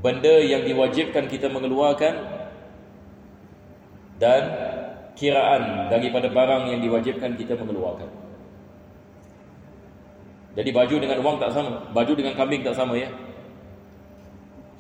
benda 0.03 0.35
yang 0.43 0.67
diwajibkan 0.67 1.31
kita 1.31 1.47
mengeluarkan 1.47 2.43
dan 4.19 4.43
kiraan 5.15 5.89
daripada 5.89 6.27
barang 6.27 6.75
yang 6.75 6.81
diwajibkan 6.83 7.39
kita 7.39 7.55
mengeluarkan. 7.55 8.11
Jadi 10.53 10.69
baju 10.69 10.95
dengan 11.01 11.19
wang 11.25 11.39
tak 11.41 11.55
sama, 11.55 11.89
baju 11.97 12.13
dengan 12.13 12.37
kambing 12.37 12.61
tak 12.61 12.77
sama 12.77 12.99
ya. 12.99 13.09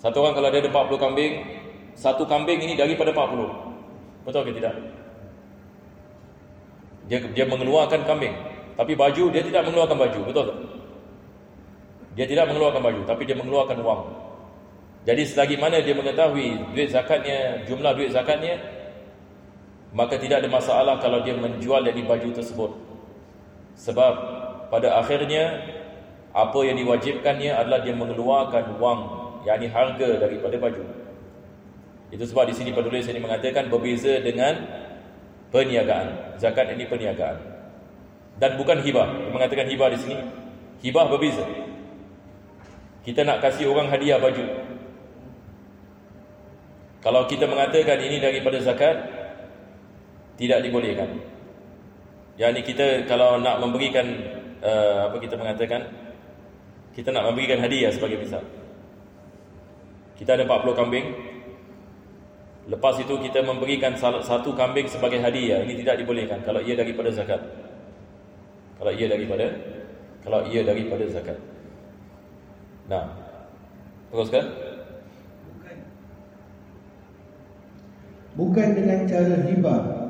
Satu 0.02 0.20
orang 0.20 0.34
kalau 0.34 0.50
dia 0.50 0.60
ada 0.60 0.68
40 0.68 0.98
kambing, 0.98 1.32
satu 1.94 2.26
kambing 2.26 2.58
ini 2.60 2.74
daripada 2.74 3.14
40. 3.14 4.26
Betul 4.26 4.42
ke 4.50 4.52
tidak? 4.58 4.74
Dia 7.06 7.18
dia 7.32 7.46
mengeluarkan 7.46 8.04
kambing, 8.04 8.34
tapi 8.74 8.92
baju 8.98 9.24
dia 9.30 9.42
tidak 9.42 9.62
mengeluarkan 9.70 9.96
baju, 9.96 10.20
betul 10.26 10.44
tak? 10.50 10.58
Dia 12.12 12.26
tidak 12.28 12.52
mengeluarkan 12.52 12.82
baju, 12.84 13.00
tapi 13.08 13.22
dia 13.24 13.36
mengeluarkan 13.38 13.78
wang. 13.80 14.02
Jadi 15.02 15.22
selagi 15.26 15.58
mana 15.58 15.82
dia 15.82 15.98
mengetahui 15.98 16.74
duit 16.74 16.94
zakatnya, 16.94 17.66
jumlah 17.66 17.90
duit 17.98 18.14
zakatnya, 18.14 18.62
maka 19.90 20.14
tidak 20.14 20.46
ada 20.46 20.48
masalah 20.48 20.94
kalau 21.02 21.26
dia 21.26 21.34
menjual 21.34 21.82
dari 21.82 22.06
baju 22.06 22.30
tersebut. 22.30 22.70
Sebab 23.74 24.12
pada 24.70 25.02
akhirnya 25.02 25.58
apa 26.32 26.58
yang 26.64 26.78
diwajibkannya 26.78 27.50
adalah 27.50 27.82
dia 27.82 27.92
mengeluarkan 27.98 28.78
wang, 28.78 29.00
yakni 29.42 29.66
harga 29.68 30.22
daripada 30.22 30.56
baju. 30.56 30.84
Itu 32.12 32.24
sebab 32.28 32.46
di 32.46 32.54
sini 32.54 32.70
penulis 32.70 33.08
ini 33.08 33.18
mengatakan 33.18 33.72
berbeza 33.72 34.22
dengan 34.22 34.64
perniagaan. 35.50 36.38
Zakat 36.38 36.72
ini 36.72 36.86
perniagaan. 36.86 37.36
Dan 38.38 38.56
bukan 38.60 38.80
hibah. 38.84 39.08
Dia 39.12 39.32
mengatakan 39.32 39.66
hibah 39.66 39.88
di 39.92 39.98
sini. 40.00 40.16
Hibah 40.84 41.08
berbeza. 41.08 41.44
Kita 43.02 43.26
nak 43.26 43.42
kasih 43.42 43.66
orang 43.66 43.90
hadiah 43.90 44.20
baju. 44.20 44.44
Kalau 47.02 47.26
kita 47.26 47.50
mengatakan 47.50 47.98
ini 47.98 48.22
daripada 48.22 48.62
zakat 48.62 48.94
tidak 50.38 50.62
dibolehkan. 50.62 51.18
Yang 52.38 52.50
ini 52.54 52.62
kita 52.62 52.86
kalau 53.10 53.42
nak 53.42 53.58
memberikan 53.58 54.06
uh, 54.62 55.10
apa 55.10 55.18
kita 55.18 55.34
mengatakan 55.34 55.90
kita 56.94 57.10
nak 57.10 57.26
memberikan 57.28 57.58
hadiah 57.58 57.90
sebagai 57.90 58.22
misal. 58.22 58.46
Kita 60.14 60.38
ada 60.38 60.46
40 60.46 60.78
kambing. 60.78 61.06
Lepas 62.70 62.94
itu 63.02 63.18
kita 63.18 63.42
memberikan 63.42 63.98
satu 63.98 64.54
kambing 64.54 64.86
sebagai 64.86 65.18
hadiah. 65.18 65.66
Ini 65.66 65.82
tidak 65.82 66.06
dibolehkan 66.06 66.46
kalau 66.46 66.62
ia 66.62 66.78
daripada 66.78 67.10
zakat. 67.10 67.42
Kalau 68.78 68.94
ia 68.94 69.10
daripada 69.10 69.46
kalau 70.22 70.46
ia 70.46 70.62
daripada 70.62 71.02
zakat. 71.10 71.38
Nah. 72.86 73.10
Teruskan. 74.14 74.71
Bukan 78.38 78.68
dengan 78.76 79.04
cara 79.04 79.36
hibah 79.44 80.02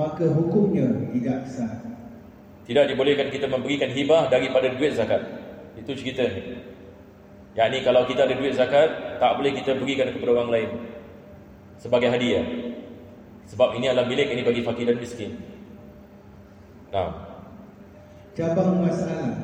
maka 0.00 0.24
hukumnya 0.32 0.88
tidak 1.12 1.44
sah. 1.44 1.72
Tidak 2.64 2.86
dibolehkan 2.86 3.28
kita 3.28 3.50
memberikan 3.50 3.90
hibah 3.90 4.30
daripada 4.30 4.70
duit 4.72 4.94
zakat. 4.94 5.20
Itu 5.76 5.92
cerita. 5.92 6.24
Ni 6.24 6.56
yakni 7.58 7.82
kalau 7.82 8.06
kita 8.06 8.24
ada 8.30 8.34
duit 8.38 8.54
zakat 8.54 9.18
tak 9.18 9.32
boleh 9.36 9.52
kita 9.58 9.74
berikan 9.76 10.08
kepada 10.14 10.30
orang 10.38 10.50
lain. 10.54 10.70
Sebagai 11.76 12.08
hadiah. 12.08 12.46
Sebab 13.50 13.74
ini 13.76 13.90
adalah 13.90 14.06
milik 14.06 14.30
ini 14.30 14.46
bagi 14.46 14.62
fakir 14.62 14.86
dan 14.86 14.96
miskin. 14.96 15.34
Nah 16.94 17.10
cabang 18.38 18.80
masalah. 18.80 19.34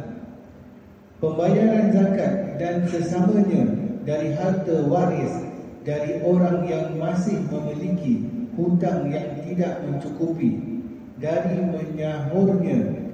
Pembayaran 1.17 1.91
zakat 1.97 2.61
dan 2.61 2.85
sesamanya 2.87 3.65
dari 4.05 4.37
harta 4.37 4.85
waris 4.85 5.46
dari 5.87 6.19
orang 6.27 6.67
yang 6.67 6.99
masih 6.99 7.39
memiliki 7.47 8.27
hutang 8.59 9.07
yang 9.15 9.39
tidak 9.47 9.87
mencukupi 9.87 10.83
dari 11.23 11.63
menyahurnya 11.63 13.07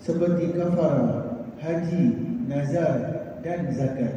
seperti 0.00 0.48
kafarah, 0.52 1.24
haji, 1.60 2.04
nazar 2.44 2.96
dan 3.40 3.72
zakat. 3.72 4.12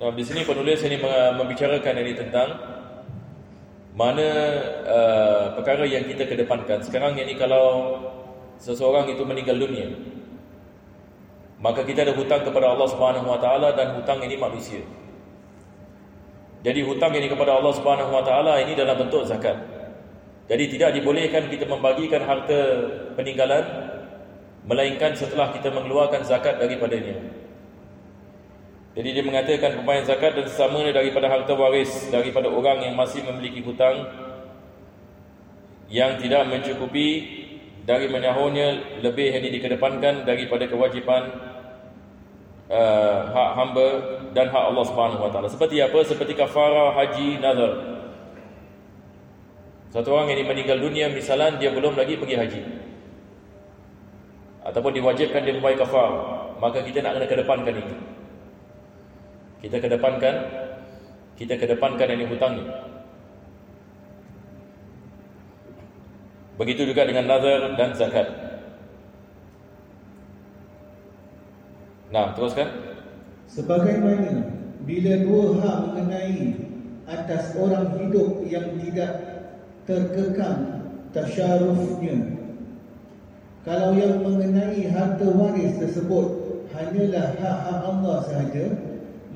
Nah, 0.00 0.16
di 0.16 0.24
sini 0.24 0.48
penulis 0.48 0.80
ini 0.80 0.96
membicarakan 1.36 1.94
ini 2.00 2.16
tentang 2.16 2.77
mana 3.98 4.28
uh, 4.86 5.44
perkara 5.58 5.82
yang 5.82 6.06
kita 6.06 6.30
kedepankan. 6.30 6.78
Sekarang 6.86 7.18
ini 7.18 7.34
kalau 7.34 7.98
seseorang 8.62 9.10
itu 9.10 9.26
meninggal 9.26 9.58
dunia 9.58 9.90
maka 11.58 11.82
kita 11.82 12.06
ada 12.06 12.14
hutang 12.14 12.46
kepada 12.46 12.70
Allah 12.70 12.86
Subhanahu 12.86 13.26
Wa 13.26 13.38
Taala 13.42 13.74
dan 13.74 13.98
hutang 13.98 14.22
ini 14.22 14.38
manusia. 14.38 14.82
Jadi 16.62 16.86
hutang 16.86 17.10
ini 17.14 17.26
kepada 17.26 17.58
Allah 17.58 17.74
Subhanahu 17.74 18.14
Wa 18.14 18.22
Taala 18.22 18.62
ini 18.62 18.78
dalam 18.78 18.94
bentuk 18.94 19.26
zakat. 19.26 19.58
Jadi 20.46 20.64
tidak 20.78 20.94
dibolehkan 20.94 21.50
kita 21.50 21.66
membagikan 21.66 22.22
harta 22.24 22.60
peninggalan 23.18 23.64
melainkan 24.64 25.12
setelah 25.18 25.50
kita 25.52 25.68
mengeluarkan 25.74 26.24
zakat 26.24 26.56
daripadanya 26.56 27.20
jadi 28.96 29.08
dia 29.20 29.24
mengatakan 29.24 29.82
pembayar 29.82 30.04
zakat 30.08 30.32
dan 30.38 30.46
sesamanya 30.48 30.96
daripada 30.96 31.28
harta 31.28 31.52
waris 31.52 32.08
daripada 32.08 32.48
orang 32.48 32.82
yang 32.88 32.94
masih 32.96 33.20
memiliki 33.26 33.60
hutang 33.60 34.08
yang 35.88 36.20
tidak 36.20 36.44
mencukupi 36.48 37.08
dari 37.88 38.04
menyahurnya 38.12 39.00
lebih 39.00 39.32
yang 39.32 39.44
dikedepankan 39.48 40.28
daripada 40.28 40.68
kewajipan 40.68 41.22
uh, 42.68 43.18
hak 43.32 43.50
hamba 43.56 43.88
dan 44.36 44.52
hak 44.52 44.64
Allah 44.72 44.84
Subhanahu 44.84 45.24
Wa 45.24 45.30
Taala. 45.32 45.48
Seperti 45.48 45.80
apa? 45.80 45.98
Seperti 46.04 46.36
kafarah 46.36 46.92
haji 46.92 47.40
nazar. 47.40 47.72
Satu 49.88 50.12
orang 50.12 50.36
yang 50.36 50.44
meninggal 50.44 50.76
dunia 50.84 51.08
misalan 51.08 51.56
dia 51.56 51.72
belum 51.72 51.96
lagi 51.96 52.20
pergi 52.20 52.36
haji. 52.36 52.62
Ataupun 54.68 54.92
diwajibkan 54.92 55.48
dia 55.48 55.56
membayar 55.56 55.80
kafar, 55.80 56.12
maka 56.60 56.84
kita 56.84 57.00
nak 57.00 57.16
kena 57.16 57.26
kedepankan 57.26 57.72
itu. 57.72 57.96
Kita 59.58 59.76
kedepankan 59.82 60.34
kita 61.38 61.54
kedepankan 61.54 62.08
ini 62.18 62.26
hutang 62.26 62.58
Begitu 66.58 66.90
juga 66.90 67.06
dengan 67.06 67.30
nazar 67.30 67.78
dan 67.78 67.94
zakat. 67.94 68.26
Nah, 72.10 72.34
teruskan. 72.34 72.66
Sebagaimana 73.46 74.42
bila 74.82 75.12
dua 75.22 75.44
hak 75.62 75.78
mengenai 75.86 76.38
atas 77.06 77.54
orang 77.54 77.94
hidup 78.02 78.42
yang 78.50 78.74
tidak 78.82 79.12
terkekang 79.86 80.82
tasyarufnya. 81.14 82.36
Kalau 83.62 83.94
yang 83.94 84.20
mengenai 84.26 84.82
harta 84.90 85.28
waris 85.30 85.78
tersebut 85.78 86.26
hanyalah 86.74 87.38
hak-hak 87.38 87.78
Allah 87.86 88.16
sahaja, 88.26 88.66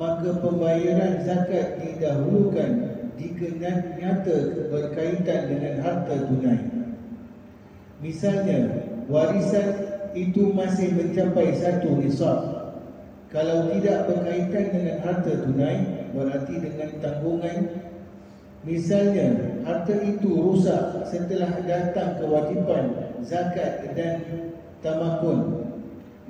maka 0.02 0.34
pembayaran 0.42 1.22
zakat 1.22 1.78
didahulukan 1.78 2.70
jika 3.14 3.70
nyata 4.02 4.66
berkaitan 4.66 5.40
dengan 5.46 5.74
harta 5.78 6.26
tunai. 6.26 6.58
Misalnya, 8.02 8.82
warisan 9.06 9.78
itu 10.18 10.50
masih 10.50 10.90
mencapai 10.98 11.54
satu 11.54 12.02
nisab. 12.02 12.40
Kalau 13.30 13.70
tidak 13.70 14.10
berkaitan 14.10 14.66
dengan 14.74 14.96
harta 15.06 15.32
tunai, 15.46 16.10
berarti 16.10 16.54
dengan 16.58 16.90
tanggungan. 16.98 17.58
Misalnya, 18.66 19.54
harta 19.62 19.94
itu 20.02 20.28
rusak 20.34 21.06
setelah 21.14 21.62
datang 21.62 22.18
kewajipan 22.18 23.14
zakat 23.22 23.86
dan 23.94 24.50
tamakun 24.82 25.70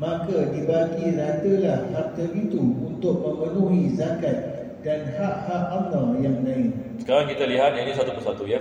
maka 0.00 0.52
dibagi 0.52 1.16
ratalah 1.16 1.80
harta 1.92 2.24
itu 2.32 2.60
untuk 2.60 3.20
memenuhi 3.20 3.92
zakat 3.92 4.36
dan 4.82 5.06
hak-hak 5.14 5.64
Allah 5.70 6.16
yang 6.18 6.42
lain. 6.42 6.96
Sekarang 6.98 7.28
kita 7.28 7.44
lihat 7.46 7.76
yang 7.76 7.86
ini 7.88 7.94
satu 7.94 8.12
persatu 8.16 8.44
ya. 8.48 8.60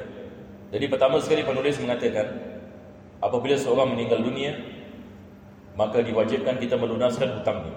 Jadi 0.71 0.85
pertama 0.87 1.19
sekali 1.19 1.43
penulis 1.43 1.79
mengatakan 1.79 2.27
apabila 3.19 3.55
seorang 3.59 3.95
meninggal 3.95 4.23
dunia 4.23 4.55
maka 5.75 6.03
diwajibkan 6.03 6.59
kita 6.59 6.75
melunaskan 6.75 7.41
hutangnya. 7.41 7.75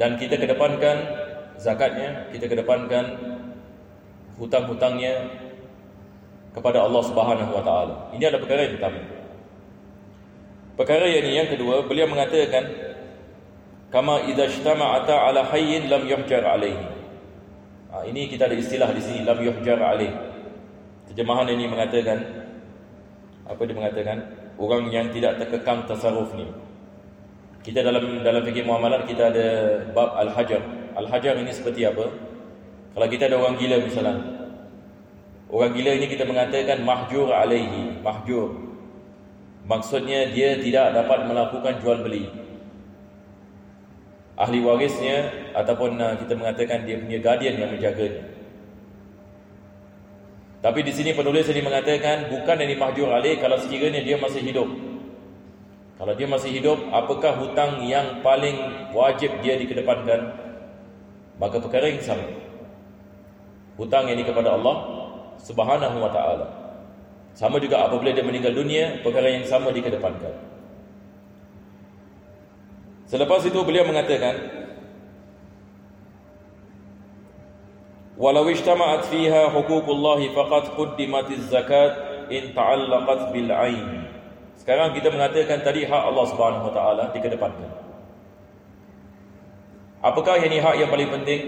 Dan 0.00 0.16
kita 0.16 0.40
kedepankan 0.40 0.96
zakatnya, 1.60 2.26
kita 2.32 2.48
kedepankan 2.48 3.04
hutang-hutangnya 4.40 5.30
kepada 6.56 6.82
Allah 6.82 7.02
Subhanahu 7.04 7.52
wa 7.52 7.62
taala. 7.62 7.94
Ini 8.16 8.24
adalah 8.26 8.42
perkara 8.42 8.60
yang 8.66 8.74
pertama. 8.80 9.00
Perkara 10.72 11.04
yang 11.04 11.28
ini 11.28 11.36
yang 11.36 11.50
kedua 11.52 11.84
beliau 11.84 12.08
mengatakan 12.08 12.64
kama 13.92 14.24
idza 14.24 14.48
ijtama'ata 14.48 15.28
ala 15.28 15.44
hayyin 15.52 15.92
lam 15.92 16.08
yuhjar 16.08 16.48
alaihi. 16.48 16.80
Ha, 17.92 18.08
ini 18.08 18.24
kita 18.24 18.48
ada 18.48 18.56
istilah 18.56 18.88
di 18.88 19.04
sini 19.04 19.20
lam 19.20 19.36
yuhjar 19.36 19.76
alaihi. 19.76 20.16
Terjemahan 21.12 21.44
ini 21.52 21.68
mengatakan 21.68 22.24
apa 23.44 23.60
dia 23.68 23.76
mengatakan 23.76 24.16
orang 24.56 24.88
yang 24.88 25.12
tidak 25.12 25.44
terkekang 25.44 25.84
tasarruf 25.84 26.32
ni. 26.32 26.48
Kita 27.60 27.84
dalam 27.84 28.24
dalam 28.24 28.40
fikih 28.40 28.64
muamalat 28.64 29.04
kita 29.04 29.28
ada 29.28 29.48
bab 29.92 30.16
al-hajar. 30.24 30.64
Al-hajar 30.96 31.36
ini 31.36 31.52
seperti 31.52 31.84
apa? 31.84 32.08
Kalau 32.96 33.06
kita 33.12 33.28
ada 33.28 33.36
orang 33.36 33.60
gila 33.60 33.76
misalnya. 33.76 34.24
Orang 35.52 35.76
gila 35.76 36.00
ini 36.00 36.08
kita 36.08 36.24
mengatakan 36.24 36.80
mahjur 36.80 37.28
alaihi, 37.28 38.00
mahjur 38.00 38.71
Maksudnya 39.62 40.34
dia 40.34 40.58
tidak 40.58 40.90
dapat 40.90 41.22
melakukan 41.30 41.78
jual 41.78 42.02
beli. 42.02 42.26
Ahli 44.34 44.58
warisnya 44.58 45.30
ataupun 45.54 46.00
uh, 46.02 46.18
kita 46.18 46.34
mengatakan 46.34 46.82
dia 46.82 46.98
punya 46.98 47.18
guardian 47.22 47.62
yang 47.62 47.70
menjaganya. 47.70 48.26
Tapi 50.62 50.80
di 50.86 50.92
sini 50.94 51.10
penulis 51.14 51.46
ini 51.50 51.62
mengatakan 51.62 52.30
bukan 52.30 52.56
yang 52.62 52.70
dimahjur 52.74 53.10
alih 53.10 53.38
kalau 53.38 53.58
sekiranya 53.58 54.02
dia 54.02 54.18
masih 54.18 54.42
hidup. 54.42 54.66
Kalau 55.98 56.14
dia 56.18 56.26
masih 56.26 56.50
hidup, 56.50 56.78
apakah 56.90 57.38
hutang 57.38 57.86
yang 57.86 58.22
paling 58.26 58.58
wajib 58.90 59.30
dia 59.42 59.54
dikedepankan? 59.54 60.34
Maka 61.38 61.62
perkara 61.62 61.90
yang 61.90 62.02
sama. 62.02 62.26
Hutang 63.78 64.10
ini 64.10 64.26
kepada 64.26 64.54
Allah 64.54 64.76
Subhanahu 65.42 65.96
wa 66.02 66.10
taala. 66.10 66.61
Sama 67.32 67.56
juga 67.58 67.88
apabila 67.88 68.12
dia 68.12 68.24
meninggal 68.24 68.52
dunia, 68.52 69.00
perkara 69.00 69.32
yang 69.32 69.48
sama 69.48 69.72
dikedepankan. 69.72 70.36
Selepas 73.08 73.44
itu 73.44 73.60
beliau 73.64 73.84
mengatakan, 73.84 74.62
Walau 78.22 78.46
ijtama'at 78.48 79.08
fiha 79.08 79.50
huququllah 79.50 80.20
faqad 80.36 80.78
quddimat 80.78 81.26
az-zakat 81.32 82.28
in 82.30 82.52
ta'allaqat 82.54 83.34
bil 83.34 83.50
'ain. 83.50 84.06
Sekarang 84.56 84.94
kita 84.94 85.10
mengatakan 85.10 85.64
tadi 85.66 85.82
hak 85.88 86.02
Allah 86.06 86.26
Subhanahu 86.30 86.70
wa 86.70 86.74
taala 86.76 87.04
dikedepankan. 87.10 87.72
Apakah 90.06 90.38
yang 90.38 90.54
ini 90.54 90.58
hak 90.62 90.74
yang 90.78 90.90
paling 90.92 91.10
penting? 91.10 91.40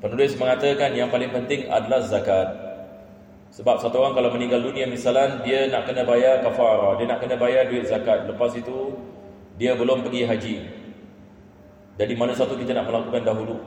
Penulis 0.00 0.32
mengatakan 0.36 0.92
yang 0.92 1.08
paling 1.08 1.32
penting 1.32 1.72
adalah 1.72 2.04
zakat. 2.04 2.69
Sebab 3.50 3.82
satu 3.82 3.98
orang 3.98 4.14
kalau 4.14 4.30
meninggal 4.30 4.62
dunia 4.62 4.86
misalan 4.86 5.42
dia 5.42 5.66
nak 5.66 5.90
kena 5.90 6.06
bayar 6.06 6.38
kafarah, 6.38 6.94
dia 7.02 7.06
nak 7.10 7.18
kena 7.18 7.34
bayar 7.34 7.66
duit 7.66 7.82
zakat. 7.82 8.30
Lepas 8.30 8.54
itu 8.54 8.94
dia 9.58 9.74
belum 9.74 10.06
pergi 10.06 10.22
haji. 10.22 10.56
Jadi 11.98 12.12
mana 12.14 12.32
satu 12.32 12.54
kita 12.54 12.72
nak 12.72 12.86
melakukan 12.86 13.26
dahulu? 13.26 13.58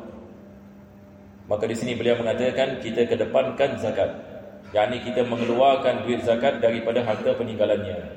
Maka 1.51 1.67
di 1.67 1.75
sini 1.75 1.99
beliau 1.99 2.15
mengatakan 2.17 2.79
kita 2.79 3.05
kedepankan 3.05 3.77
zakat. 3.77 4.31
yakni 4.73 5.05
kita 5.05 5.21
mengeluarkan 5.29 6.01
duit 6.01 6.25
zakat 6.25 6.57
daripada 6.57 7.05
harta 7.05 7.37
peninggalannya. 7.37 8.09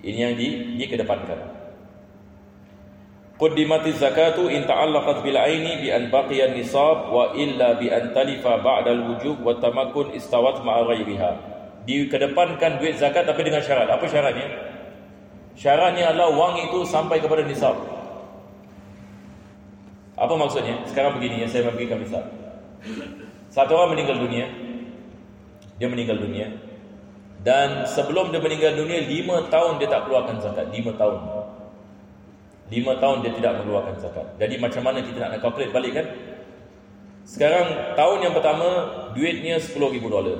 Ini 0.00 0.16
yang 0.16 0.34
di 0.40 0.80
dikedepankan. 0.80 1.63
Qaddimati 3.34 3.98
zakatu 3.98 4.46
in 4.46 4.62
ta'allaqat 4.62 5.26
bil 5.26 5.34
aini 5.34 5.82
bi 5.82 5.88
an 5.90 6.06
baqiya 6.06 6.54
nisab 6.54 7.10
wa 7.10 7.34
illa 7.34 7.74
bi 7.74 7.90
an 7.90 8.14
talifa 8.14 8.62
ba'da 8.62 8.94
al 8.94 9.02
wujub 9.10 9.42
wa 9.42 9.58
tamakkun 9.58 10.14
istawat 10.14 10.62
ma'a 10.62 10.86
ghairiha. 10.86 11.30
Dikedepankan 11.82 12.78
duit 12.78 12.94
zakat 12.96 13.26
tapi 13.26 13.42
dengan 13.42 13.58
syarat. 13.58 13.90
Apa 13.90 14.06
syaratnya? 14.06 14.46
Syaratnya 15.58 16.14
adalah 16.14 16.30
wang 16.30 16.62
itu 16.62 16.86
sampai 16.86 17.18
kepada 17.18 17.42
nisab. 17.42 17.74
Apa 20.14 20.34
maksudnya? 20.38 20.78
Sekarang 20.86 21.18
begini 21.18 21.42
yang 21.42 21.50
saya 21.50 21.66
memberikan 21.66 21.98
misal. 21.98 22.22
Satu 23.50 23.74
orang 23.74 23.98
meninggal 23.98 24.22
dunia. 24.22 24.46
Dia 25.82 25.90
meninggal 25.90 26.22
dunia. 26.22 26.54
Dan 27.42 27.82
sebelum 27.90 28.30
dia 28.30 28.38
meninggal 28.38 28.78
dunia, 28.78 29.02
lima 29.04 29.50
tahun 29.50 29.82
dia 29.82 29.90
tak 29.90 30.06
keluarkan 30.06 30.38
zakat. 30.38 30.70
Lima 30.70 30.94
tahun. 30.94 31.18
Lima 32.72 32.96
tahun 32.96 33.20
dia 33.20 33.32
tidak 33.36 33.60
mengeluarkan 33.60 33.96
zakat. 34.00 34.26
Jadi 34.40 34.54
macam 34.56 34.82
mana 34.88 35.04
kita 35.04 35.20
nak 35.20 35.40
calculate 35.44 35.74
balik 35.74 35.92
kan? 35.92 36.06
Sekarang 37.24 37.96
tahun 37.96 38.18
yang 38.24 38.34
pertama, 38.36 38.68
duitnya 39.16 39.56
ribu 39.60 40.08
dolar. 40.08 40.38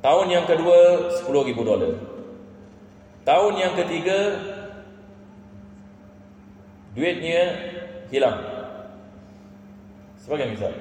Tahun 0.00 0.26
yang 0.28 0.44
kedua, 0.44 1.10
ribu 1.44 1.62
dolar. 1.64 1.92
Tahun 3.24 3.52
yang 3.56 3.72
ketiga, 3.76 4.40
duitnya 6.96 7.42
hilang. 8.08 8.40
Sebagai 10.20 10.48
misal. 10.52 10.72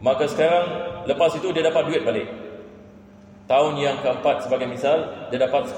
Maka 0.00 0.24
sekarang 0.24 0.66
lepas 1.04 1.36
itu 1.36 1.52
dia 1.52 1.68
dapat 1.68 1.84
duit 1.88 2.02
balik. 2.04 2.28
Tahun 3.44 3.76
yang 3.76 4.00
keempat 4.00 4.48
sebagai 4.48 4.68
misal 4.68 5.28
dia 5.28 5.36
dapat 5.36 5.68
10 5.68 5.76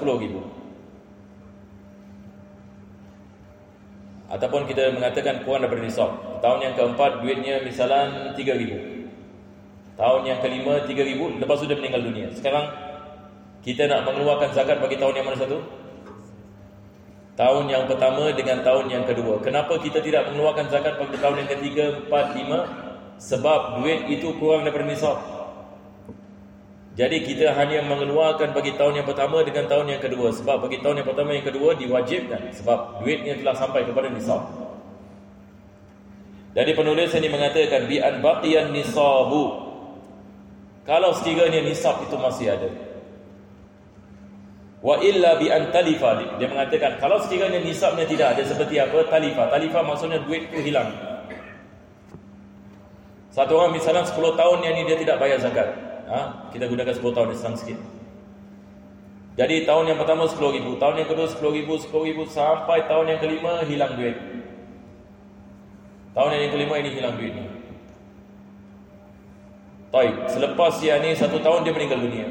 Ataupun 4.33 4.65
kita 4.65 4.89
mengatakan 4.97 5.45
kurang 5.45 5.61
daripada 5.61 5.85
nisab. 5.85 6.09
Tahun 6.41 6.57
yang 6.57 6.73
keempat 6.73 7.21
duitnya 7.21 7.61
misalan 7.61 8.33
3 8.33 8.41
ribu. 8.57 9.05
Tahun 9.93 10.21
yang 10.25 10.41
kelima 10.41 10.81
3 10.81 10.89
ribu. 10.89 11.37
Lepas 11.37 11.61
itu 11.61 11.69
dia 11.69 11.77
meninggal 11.77 12.01
dunia. 12.01 12.27
Sekarang 12.33 12.65
kita 13.61 13.85
nak 13.85 14.09
mengeluarkan 14.09 14.49
zakat 14.49 14.81
bagi 14.81 14.97
tahun 14.97 15.21
yang 15.21 15.25
mana 15.29 15.37
satu? 15.37 15.61
Tahun 17.33 17.65
yang 17.65 17.85
pertama 17.85 18.33
dengan 18.33 18.65
tahun 18.65 18.89
yang 18.89 19.05
kedua. 19.05 19.37
Kenapa 19.41 19.77
kita 19.77 20.01
tidak 20.01 20.29
mengeluarkan 20.29 20.65
zakat 20.69 20.97
pada 20.97 21.17
tahun 21.17 21.45
yang 21.45 21.49
ketiga, 21.53 21.85
empat, 22.01 22.25
lima? 22.33 22.59
Sebab 23.21 23.81
duit 23.81 24.09
itu 24.09 24.33
kurang 24.41 24.65
daripada 24.65 24.89
nisab. 24.89 25.32
Jadi 26.93 27.25
kita 27.25 27.57
hanya 27.57 27.81
mengeluarkan 27.89 28.53
bagi 28.53 28.77
tahun 28.77 29.01
yang 29.01 29.07
pertama 29.09 29.41
dengan 29.41 29.65
tahun 29.65 29.97
yang 29.97 30.01
kedua. 30.01 30.29
Sebab 30.29 30.69
bagi 30.69 30.77
tahun 30.85 31.01
yang 31.01 31.07
pertama 31.09 31.33
yang 31.33 31.45
kedua 31.45 31.73
diwajibkan. 31.73 32.53
Sebab 32.61 33.01
duitnya 33.01 33.33
telah 33.41 33.55
sampai 33.57 33.81
kepada 33.89 34.13
nisab. 34.13 34.45
Jadi 36.53 36.71
penulis 36.77 37.09
ini 37.17 37.27
mengatakan 37.33 37.89
bi'an 37.89 38.21
baqiyan 38.21 38.69
nisabu. 38.69 39.73
Kalau 40.85 41.17
sekiranya 41.17 41.65
nisab 41.65 42.05
itu 42.05 42.13
masih 42.13 42.53
ada 42.53 42.69
wa 44.83 44.99
illa 44.99 45.39
bi 45.39 45.47
an 45.47 45.71
talifa 45.71 46.19
dia 46.35 46.47
mengatakan 46.51 46.99
kalau 46.99 47.15
sekiranya 47.23 47.63
nisabnya 47.63 48.03
tidak 48.03 48.35
ada 48.35 48.43
seperti 48.43 48.83
apa 48.83 49.07
talifa 49.07 49.47
talifa 49.47 49.79
maksudnya 49.79 50.19
duit 50.27 50.51
itu 50.51 50.59
hilang 50.59 50.91
satu 53.31 53.55
orang 53.55 53.79
misalnya 53.79 54.03
10 54.03 54.19
tahun 54.19 54.59
yang 54.59 54.75
ini 54.75 54.83
dia 54.91 54.97
tidak 54.99 55.17
bayar 55.23 55.39
zakat 55.39 55.71
ha? 56.09 56.49
kita 56.51 56.67
gunakan 56.67 56.93
10 56.93 57.15
tahun 57.15 57.27
dia 57.31 57.37
senang 57.39 57.57
sikit 57.59 57.79
jadi 59.33 59.65
tahun 59.65 59.93
yang 59.93 59.99
pertama 59.99 60.29
10 60.29 60.39
ribu 60.39 60.71
tahun 60.77 61.03
yang 61.03 61.09
kedua 61.09 61.27
10 61.29 61.57
ribu 61.57 61.73
10 61.79 62.09
ribu 62.09 62.23
sampai 62.29 62.85
tahun 62.85 63.05
yang 63.15 63.19
kelima 63.19 63.63
hilang 63.65 63.93
duit 63.99 64.17
tahun 66.13 66.29
yang 66.37 66.53
kelima 66.53 66.73
ini 66.79 66.89
hilang 66.93 67.15
duit 67.17 67.33
Baik, 69.93 70.25
selepas 70.25 70.73
yang 70.81 71.05
ni 71.05 71.13
satu 71.13 71.37
tahun 71.37 71.61
dia 71.61 71.69
meninggal 71.69 72.01
dunia. 72.01 72.25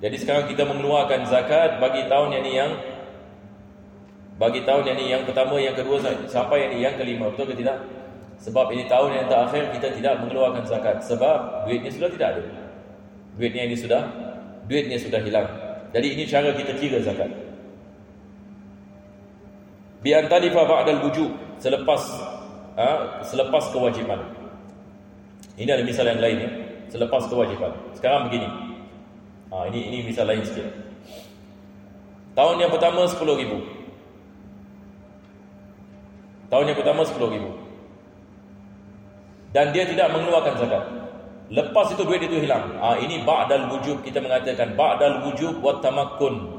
Jadi 0.00 0.16
sekarang 0.16 0.48
kita 0.48 0.64
mengeluarkan 0.64 1.28
zakat 1.28 1.76
bagi 1.76 2.08
tahun 2.08 2.32
yang 2.32 2.42
ni 2.48 2.52
yang 2.56 2.72
bagi 4.40 4.64
tahun 4.64 4.88
yang 4.88 4.96
ni 4.96 5.12
yang 5.12 5.22
pertama, 5.28 5.60
yang 5.60 5.76
kedua 5.76 6.00
sampai 6.24 6.64
yang 6.64 6.70
ni 6.72 6.78
yang 6.88 6.96
kelima. 6.96 7.28
Betul 7.28 7.52
ke 7.52 7.60
tidak? 7.60 7.84
Sebab 8.42 8.72
ini 8.74 8.90
tahun 8.90 9.14
yang 9.14 9.26
terakhir 9.30 9.70
kita 9.72 9.88
tidak 9.94 10.14
mengeluarkan 10.24 10.64
zakat 10.66 11.00
sebab 11.04 11.64
duitnya 11.68 11.90
sudah 11.92 12.10
tidak 12.12 12.28
ada. 12.34 12.42
Duitnya 13.38 13.62
ini 13.70 13.76
sudah 13.78 14.02
duitnya 14.66 14.98
sudah 14.98 15.20
hilang. 15.22 15.48
Jadi 15.94 16.06
ini 16.18 16.24
cara 16.26 16.50
kita 16.50 16.72
kira 16.74 16.98
zakat. 17.00 17.30
Bi 20.04 20.12
antalifa 20.12 20.66
ba'dal 20.68 21.00
wujub 21.08 21.32
selepas 21.62 22.02
ha, 22.76 23.22
selepas 23.24 23.72
kewajipan. 23.72 24.20
Ini 25.54 25.70
ada 25.70 25.84
misal 25.86 26.10
yang 26.10 26.20
lain 26.20 26.38
ya. 26.44 26.50
Selepas 26.92 27.24
kewajipan. 27.30 27.72
Sekarang 27.96 28.28
begini. 28.28 28.48
Ha, 29.54 29.70
ini 29.70 29.80
ini 29.88 29.98
misal 30.04 30.26
lain 30.26 30.42
sikit. 30.44 30.66
Tahun 32.34 32.58
yang 32.58 32.70
pertama 32.74 33.06
10 33.06 33.22
ribu. 33.38 33.62
Tahun 36.50 36.64
yang 36.66 36.76
pertama 36.76 37.06
10 37.06 37.14
ribu. 37.30 37.63
Dan 39.54 39.70
dia 39.70 39.86
tidak 39.86 40.10
mengeluarkan 40.10 40.58
zakat. 40.58 40.84
Lepas 41.54 41.94
itu 41.94 42.02
duit 42.02 42.18
itu 42.26 42.42
hilang. 42.42 42.74
Ha, 42.82 42.98
ini 42.98 43.22
ba'dal 43.22 43.70
wujub 43.70 44.02
kita 44.02 44.18
mengatakan 44.18 44.74
ba'dal 44.74 45.22
wujub 45.22 45.62
wa 45.62 45.78
tamakkun. 45.78 46.58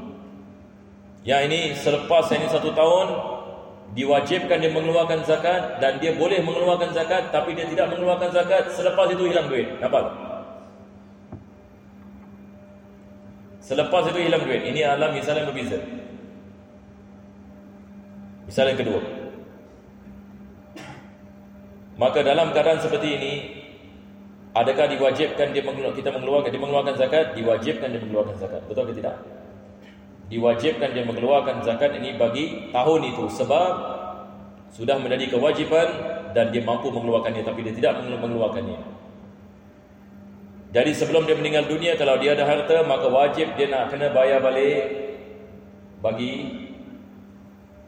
Yang 1.28 1.40
ini 1.52 1.60
selepas 1.76 2.32
ini 2.32 2.48
satu 2.48 2.72
tahun 2.72 3.06
diwajibkan 3.92 4.62
dia 4.62 4.72
mengeluarkan 4.72 5.26
zakat 5.28 5.76
dan 5.82 6.00
dia 6.00 6.16
boleh 6.16 6.40
mengeluarkan 6.40 6.96
zakat 6.96 7.28
tapi 7.28 7.52
dia 7.52 7.68
tidak 7.68 7.92
mengeluarkan 7.92 8.32
zakat 8.32 8.72
selepas 8.72 9.12
itu 9.12 9.28
hilang 9.28 9.52
duit. 9.52 9.68
Nampak? 9.76 10.06
Selepas 13.60 14.08
itu 14.08 14.18
hilang 14.22 14.46
duit. 14.46 14.62
Ini 14.62 14.86
adalah 14.86 15.10
misal 15.10 15.36
yang 15.36 15.50
berbeza. 15.50 15.82
Misal 18.46 18.70
yang 18.70 18.78
kedua. 18.78 19.25
Maka 21.96 22.20
dalam 22.20 22.52
keadaan 22.52 22.76
seperti 22.76 23.08
ini, 23.16 23.32
adakah 24.52 24.84
diwajibkan 24.92 25.56
dia 25.56 25.64
kita 25.64 26.10
mengeluarkan 26.12 26.52
dia 26.52 26.60
mengeluarkan 26.60 26.94
zakat? 27.00 27.32
Diwajibkan 27.32 27.88
dia 27.88 28.00
mengeluarkan 28.04 28.36
zakat. 28.36 28.60
Betul 28.68 28.92
ke 28.92 29.00
tidak? 29.00 29.16
Diwajibkan 30.28 30.92
dia 30.92 31.04
mengeluarkan 31.08 31.64
zakat 31.64 31.96
ini 31.96 32.20
bagi 32.20 32.68
tahun 32.68 33.00
itu 33.16 33.24
sebab 33.32 33.72
sudah 34.76 35.00
menjadi 35.00 35.32
kewajipan 35.32 35.88
dan 36.36 36.52
dia 36.52 36.60
mampu 36.60 36.92
mengeluarkannya 36.92 37.40
tapi 37.40 37.64
dia 37.64 37.72
tidak 37.72 37.96
mengeluarkannya. 38.04 38.76
Jadi 40.76 40.92
sebelum 40.92 41.24
dia 41.24 41.38
meninggal 41.38 41.64
dunia 41.64 41.96
kalau 41.96 42.20
dia 42.20 42.36
ada 42.36 42.44
harta 42.44 42.84
maka 42.84 43.08
wajib 43.08 43.56
dia 43.56 43.72
nak 43.72 43.88
kena 43.88 44.12
bayar 44.12 44.44
balik 44.44 44.84
bagi 46.04 46.32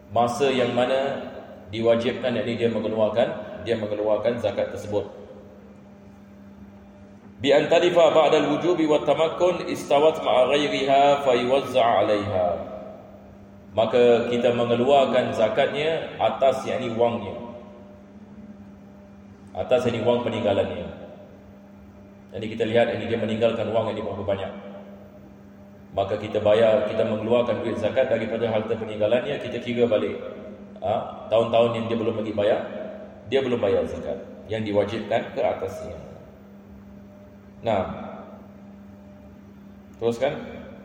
masa 0.09 0.49
yang 0.49 0.73
mana 0.73 1.21
diwajibkan 1.69 2.33
yakni 2.33 2.57
dia 2.57 2.73
mengeluarkan 2.73 3.48
dia 3.69 3.77
mengeluarkan 3.77 4.41
zakat 4.41 4.73
tersebut. 4.73 5.05
Bi 7.45 7.53
an 7.53 7.69
tadifa 7.69 8.09
ba'da 8.17 8.41
al-wujubi 8.41 8.89
wa 8.89 9.05
tamakkun 9.05 9.69
istawat 9.69 10.25
ma'a 10.25 10.49
ghayriha 10.49 11.21
fa 11.21 11.33
yuwazza 11.37 11.85
'alayha. 11.85 12.49
Maka 13.77 14.33
kita 14.33 14.57
mengeluarkan 14.57 15.37
zakatnya 15.37 16.17
atas 16.17 16.65
yakni 16.65 16.89
wangnya. 16.97 17.37
Atas 19.53 19.85
yakni 19.85 20.01
wang 20.01 20.25
peninggalannya. 20.25 20.89
Jadi 22.33 22.47
kita 22.49 22.65
lihat 22.65 22.97
ini 22.97 23.05
dia 23.05 23.21
meninggalkan 23.21 23.69
wang 23.69 23.93
yang 23.93 24.09
berapa 24.09 24.25
banyak 24.25 24.53
maka 25.99 26.21
kita 26.21 26.39
bayar 26.39 26.87
kita 26.87 27.03
mengeluarkan 27.03 27.65
duit 27.65 27.81
zakat 27.81 28.13
daripada 28.13 28.45
harta 28.47 28.77
peninggalannya 28.77 29.41
kita 29.41 29.59
kira 29.65 29.89
balik 29.89 30.21
ha? 30.85 31.27
tahun-tahun 31.33 31.71
yang 31.75 31.85
dia 31.89 31.97
belum 31.97 32.15
lagi 32.23 32.33
bayar 32.37 32.61
dia 33.29 33.41
belum 33.45 33.61
bayar 33.61 33.85
zakat. 33.89 34.19
Yang 34.49 34.73
diwajibkan 34.73 35.23
ke 35.37 35.41
atasnya. 35.45 35.97
Nah 37.63 37.83
teruskan. 40.01 40.33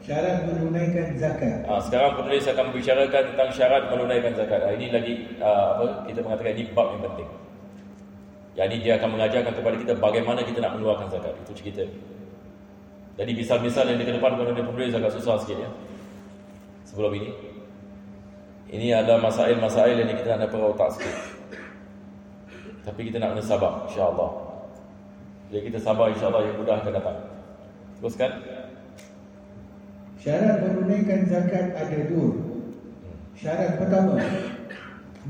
Syarat 0.03 0.43
menunaikan 0.43 1.15
zakat. 1.15 1.63
Ha, 1.63 1.79
sekarang 1.79 2.19
penulis 2.19 2.43
akan 2.43 2.75
membicarakan 2.75 3.23
tentang 3.31 3.49
syarat 3.55 3.83
menunaikan 3.87 4.35
zakat. 4.35 4.59
Ha, 4.59 4.75
ini 4.75 4.91
lagi 4.91 5.13
uh, 5.39 5.79
apa 5.79 5.85
kita 6.11 6.19
mengatakan 6.19 6.51
ini 6.59 6.63
bab 6.75 6.87
yang 6.91 7.03
penting. 7.07 7.29
Ini 8.53 8.75
dia 8.83 8.93
akan 8.99 9.09
mengajarkan 9.15 9.53
kepada 9.55 9.75
kita 9.79 9.93
bagaimana 9.97 10.39
kita 10.43 10.59
nak 10.59 10.75
mengeluarkan 10.75 11.07
zakat. 11.07 11.33
Itu 11.47 11.55
cerita. 11.55 11.87
Jadi 13.13 13.31
misal-misal 13.31 13.87
yang 13.87 13.97
dikedepankan 14.01 14.43
oleh 14.43 14.59
penulis 14.59 14.91
agak 14.91 15.13
susah 15.15 15.39
sikit 15.39 15.57
ya. 15.63 15.69
Sebelum 16.83 17.13
ini. 17.17 17.31
Ini 18.73 19.05
adalah 19.05 19.29
masail-masail 19.29 20.01
yang 20.01 20.09
kita 20.09 20.35
nak 20.35 20.49
perlu 20.49 20.73
otak 20.73 20.97
sikit. 20.97 21.15
Tapi 22.83 22.99
kita 23.07 23.17
nak 23.23 23.35
kena 23.35 23.43
sabar 23.43 23.87
insya-Allah. 23.87 24.29
Jadi 25.51 25.61
kita 25.71 25.79
sabar 25.79 26.11
insya-Allah 26.11 26.41
yang 26.43 26.55
mudah 26.59 26.75
akan 26.83 26.91
datang. 26.91 27.17
Teruskan. 27.99 28.31
Syarat 30.19 30.55
menunaikan 30.63 31.27
zakat 31.27 31.75
ada 31.75 31.99
dua. 32.07 32.31
Syarat 33.35 33.75
pertama, 33.75 34.19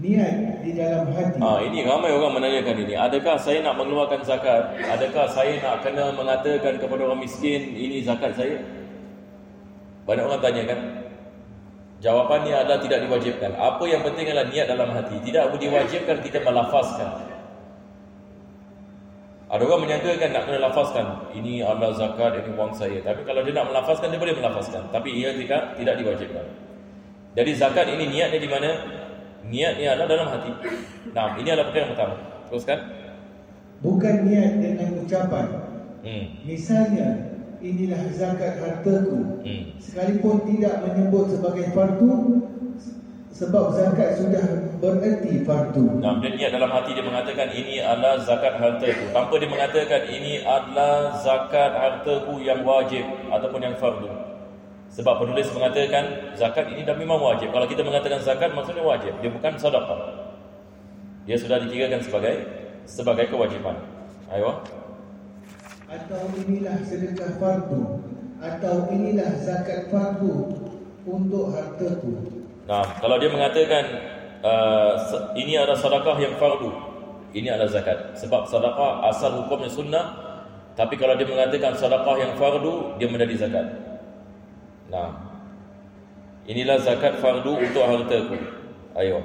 niat 0.02 0.62
di 0.66 0.72
dalam 0.78 1.10
hati. 1.14 1.38
Ah 1.42 1.62
ini 1.66 1.86
ramai 1.86 2.14
orang 2.14 2.42
menanyakan 2.42 2.78
ini. 2.86 2.94
Adakah 2.98 3.38
saya 3.38 3.62
nak 3.62 3.78
mengeluarkan 3.78 4.22
zakat? 4.26 4.74
Adakah 4.82 5.26
saya 5.30 5.58
nak 5.62 5.82
kena 5.82 6.14
mengatakan 6.14 6.78
kepada 6.78 7.02
orang 7.10 7.22
miskin 7.22 7.74
ini 7.74 8.06
zakat 8.06 8.38
saya? 8.38 8.62
Banyak 10.06 10.26
orang 10.30 10.42
tanya 10.42 10.62
kan? 10.68 10.80
Jawapannya 12.04 12.54
adalah 12.54 12.80
tidak 12.84 13.00
diwajibkan. 13.08 13.56
Apa 13.56 13.84
yang 13.88 14.04
penting 14.04 14.28
adalah 14.30 14.46
niat 14.52 14.68
dalam 14.68 14.90
hati. 14.92 15.16
Tidak 15.24 15.56
diwajibkan 15.56 16.18
kita 16.20 16.44
melafazkan. 16.44 17.33
Ada 19.54 19.70
orang 19.70 19.86
menyangkakan 19.86 20.30
nak 20.34 20.44
kena 20.50 20.60
lafazkan 20.66 21.06
ini 21.38 21.62
adalah 21.62 21.94
zakat 21.94 22.42
ini 22.42 22.58
wang 22.58 22.74
saya. 22.74 23.06
Tapi 23.06 23.22
kalau 23.22 23.46
dia 23.46 23.54
nak 23.54 23.70
melafazkan 23.70 24.10
dia 24.10 24.18
boleh 24.18 24.34
melafazkan. 24.34 24.90
Tapi 24.90 25.14
ia 25.14 25.30
tidak 25.38 25.78
tidak 25.78 25.96
diwajibkan. 26.02 26.46
Jadi 27.38 27.52
zakat 27.54 27.86
ini 27.94 28.10
niatnya 28.10 28.42
di 28.42 28.50
mana? 28.50 28.70
Niatnya 29.46 29.94
adalah 29.94 30.10
dalam 30.10 30.28
hati. 30.34 30.52
Nah, 31.14 31.38
ini 31.38 31.48
adalah 31.54 31.70
perkara 31.70 31.84
yang 31.86 31.92
pertama. 31.94 32.16
Teruskan. 32.50 32.80
Bukan 33.86 34.16
niat 34.26 34.52
dengan 34.58 34.90
ucapan. 35.06 35.46
Hmm. 36.02 36.26
Misalnya, 36.50 37.08
inilah 37.62 38.10
zakat 38.10 38.58
hartaku. 38.58 39.44
Hmm. 39.46 39.64
Sekalipun 39.78 40.50
tidak 40.50 40.82
menyebut 40.82 41.30
sebagai 41.30 41.70
fardu, 41.78 42.42
sebab 43.30 43.66
zakat 43.78 44.18
sudah 44.18 44.73
bererti 44.84 45.48
fardu. 45.48 46.04
Nah, 46.04 46.20
dia 46.20 46.36
niat 46.36 46.52
dalam 46.52 46.68
hati 46.68 46.92
dia 46.92 47.06
mengatakan 47.08 47.48
ini 47.56 47.80
adalah 47.80 48.20
zakat 48.20 48.60
hartaku. 48.60 49.16
Tanpa 49.16 49.34
dia 49.40 49.48
mengatakan 49.48 50.02
ini 50.12 50.44
adalah 50.44 51.16
zakat 51.24 51.72
hartaku 51.72 52.44
yang 52.44 52.68
wajib 52.68 53.08
ataupun 53.32 53.64
yang 53.64 53.76
fardu. 53.80 54.12
Sebab 54.92 55.24
penulis 55.24 55.48
mengatakan 55.56 56.36
zakat 56.36 56.68
ini 56.76 56.84
dah 56.84 57.00
memang 57.00 57.18
wajib. 57.18 57.56
Kalau 57.56 57.64
kita 57.64 57.82
mengatakan 57.82 58.20
zakat 58.20 58.52
maksudnya 58.52 58.84
wajib. 58.84 59.16
Dia 59.24 59.32
bukan 59.32 59.56
sedekah. 59.56 60.00
Dia 61.24 61.38
sudah 61.40 61.58
dikirakan 61.64 62.04
sebagai 62.04 62.36
sebagai 62.84 63.26
kewajipan. 63.32 63.80
Ayo. 64.36 64.60
Atau 65.88 66.28
inilah 66.44 66.78
sedekah 66.84 67.40
fardu 67.40 68.04
atau 68.44 68.76
inilah 68.92 69.32
zakat 69.40 69.88
fardu 69.88 70.52
untuk 71.08 71.56
hartaku. 71.56 72.44
Nah, 72.68 72.84
kalau 73.00 73.16
dia 73.20 73.32
mengatakan 73.32 73.84
uh, 74.44 74.92
ini 75.40 75.58
adalah 75.58 75.80
sedekah 75.80 76.18
yang 76.20 76.36
fardu, 76.38 76.70
ini 77.34 77.48
adalah 77.50 77.72
zakat. 77.72 78.14
Sebab 78.20 78.46
sedekah 78.46 79.08
asal 79.10 79.44
hukumnya 79.44 79.72
sunnah, 79.72 80.06
tapi 80.76 81.00
kalau 81.00 81.16
dia 81.16 81.26
mengatakan 81.26 81.74
sedekah 81.74 82.16
yang 82.20 82.36
fardu, 82.36 83.00
dia 83.02 83.08
menjadi 83.10 83.48
zakat. 83.48 83.68
Nah. 84.92 85.34
Inilah 86.44 86.76
zakat 86.84 87.24
fardu 87.24 87.56
untuk 87.56 87.88
hartaku. 87.88 88.36
Ayo. 89.00 89.24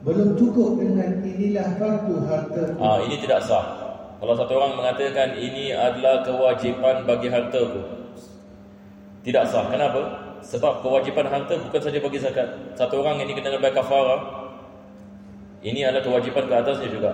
Belum 0.00 0.32
cukup 0.40 0.80
dengan 0.80 1.20
inilah 1.20 1.76
fardu 1.76 2.16
harta. 2.24 2.62
Ah, 2.80 3.04
ini 3.04 3.20
tidak 3.20 3.44
sah. 3.44 3.64
Kalau 4.24 4.32
satu 4.32 4.56
orang 4.56 4.80
mengatakan 4.80 5.36
ini 5.36 5.76
adalah 5.76 6.24
kewajipan 6.24 7.04
bagi 7.04 7.28
hartaku. 7.28 8.08
Tidak 9.20 9.44
sah. 9.44 9.68
Kenapa? 9.68 10.23
Sebab 10.44 10.84
kewajipan 10.84 11.24
harta 11.24 11.56
bukan 11.56 11.80
saja 11.80 11.98
bagi 12.04 12.20
zakat. 12.20 12.48
Satu 12.76 13.00
orang 13.00 13.16
ini 13.24 13.32
kena 13.32 13.56
bayar 13.56 13.80
kafarah. 13.80 14.20
Ini 15.64 15.88
adalah 15.88 16.04
kewajipan 16.04 16.44
ke 16.44 16.54
atasnya 16.60 16.88
juga. 16.92 17.12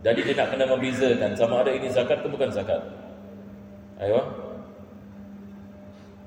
Jadi 0.00 0.24
dia 0.24 0.34
nak 0.40 0.48
kena 0.56 0.64
membezakan 0.64 1.36
sama 1.36 1.60
ada 1.60 1.70
ini 1.76 1.92
zakat 1.92 2.24
ke 2.24 2.28
bukan 2.32 2.48
zakat. 2.48 2.80
Ayo. 4.00 4.24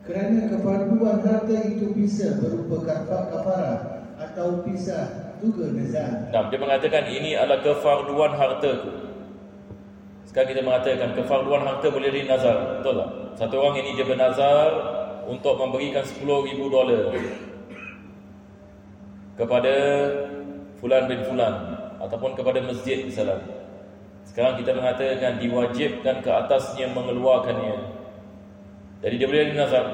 Kerana 0.05 0.53
kefarduan 0.53 1.21
harta 1.21 1.57
itu 1.65 1.93
bisa 1.97 2.37
berupa 2.37 2.85
kafarah 2.85 4.05
atau 4.21 4.61
pisah 4.61 5.33
juga 5.41 5.73
nazar. 5.73 6.29
Nah, 6.29 6.49
dia 6.49 6.59
mengatakan 6.61 7.03
ini 7.09 7.33
adalah 7.33 7.61
kefarduan 7.65 8.33
hartaku. 8.37 8.89
Sekarang 10.29 10.49
kita 10.53 10.61
mengatakan 10.61 11.09
kefarduan 11.17 11.65
harta 11.65 11.87
boleh 11.89 12.13
jadi 12.13 12.29
nazar. 12.29 12.57
Betul 12.81 13.01
tak? 13.01 13.09
Satu 13.41 13.55
orang 13.57 13.81
ini 13.81 13.97
dia 13.97 14.05
bernazar 14.05 14.98
untuk 15.29 15.53
memberikan 15.61 16.01
10 16.01 16.25
ribu 16.25 16.73
dolar 16.73 17.13
kepada 19.37 19.73
Fulan 20.81 21.05
bin 21.05 21.21
Fulan 21.29 21.53
ataupun 22.01 22.33
kepada 22.33 22.65
masjid 22.65 23.05
misalnya. 23.05 23.37
Sekarang 24.25 24.57
kita 24.57 24.73
mengatakan 24.73 25.37
diwajibkan 25.37 26.25
ke 26.25 26.29
atasnya 26.33 26.89
mengeluarkannya 26.89 27.99
jadi 28.99 29.15
dia 29.15 29.27
boleh 29.27 29.55
nazar. 29.55 29.85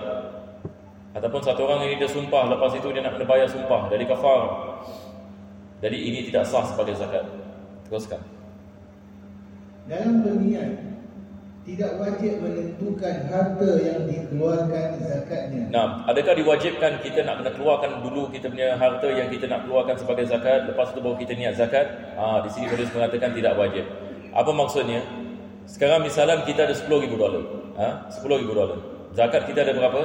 Ataupun 1.15 1.41
satu 1.45 1.63
orang 1.63 1.87
ini 1.87 1.95
dia 2.01 2.09
sumpah 2.09 2.51
lepas 2.51 2.75
itu 2.75 2.91
dia 2.91 3.05
nak 3.05 3.15
kena 3.15 3.25
bayar 3.29 3.47
sumpah 3.47 3.87
dari 3.87 4.03
kafar. 4.03 4.41
Jadi 5.79 5.97
ini 6.11 6.19
tidak 6.27 6.43
sah 6.49 6.65
sebagai 6.65 6.97
zakat. 6.97 7.23
Teruskan. 7.87 8.19
Dalam 9.85 10.25
berniat 10.25 10.73
tidak 11.65 11.97
wajib 11.97 12.45
menentukan 12.45 13.25
harta 13.25 13.69
yang 13.81 14.05
dikeluarkan 14.05 15.01
zakatnya. 15.01 15.65
Nah, 15.73 16.05
adakah 16.05 16.37
diwajibkan 16.37 17.01
kita 17.01 17.25
nak 17.25 17.41
kena 17.41 17.51
keluarkan 17.57 18.05
dulu 18.05 18.29
kita 18.29 18.53
punya 18.53 18.77
harta 18.77 19.09
yang 19.09 19.33
kita 19.33 19.49
nak 19.49 19.65
keluarkan 19.65 19.97
sebagai 19.97 20.29
zakat, 20.29 20.69
lepas 20.69 20.93
itu 20.93 21.01
baru 21.01 21.17
kita 21.17 21.33
niat 21.33 21.57
zakat? 21.57 21.89
Ah, 22.13 22.45
di 22.45 22.53
sini 22.53 22.69
boleh 22.69 22.85
mengatakan 22.93 23.33
tidak 23.33 23.53
wajib. 23.57 23.85
Apa 24.29 24.51
maksudnya? 24.53 25.01
Sekarang 25.65 26.05
misalnya 26.05 26.45
kita 26.45 26.69
ada 26.69 26.75
10 26.77 26.85
ribu 27.01 27.17
dolar. 27.17 27.41
Ha? 27.81 28.13
10 28.13 28.41
ribu 28.45 28.53
dolar. 28.53 28.77
Zakat 29.17 29.49
kita 29.49 29.65
ada 29.65 29.73
berapa? 29.73 30.01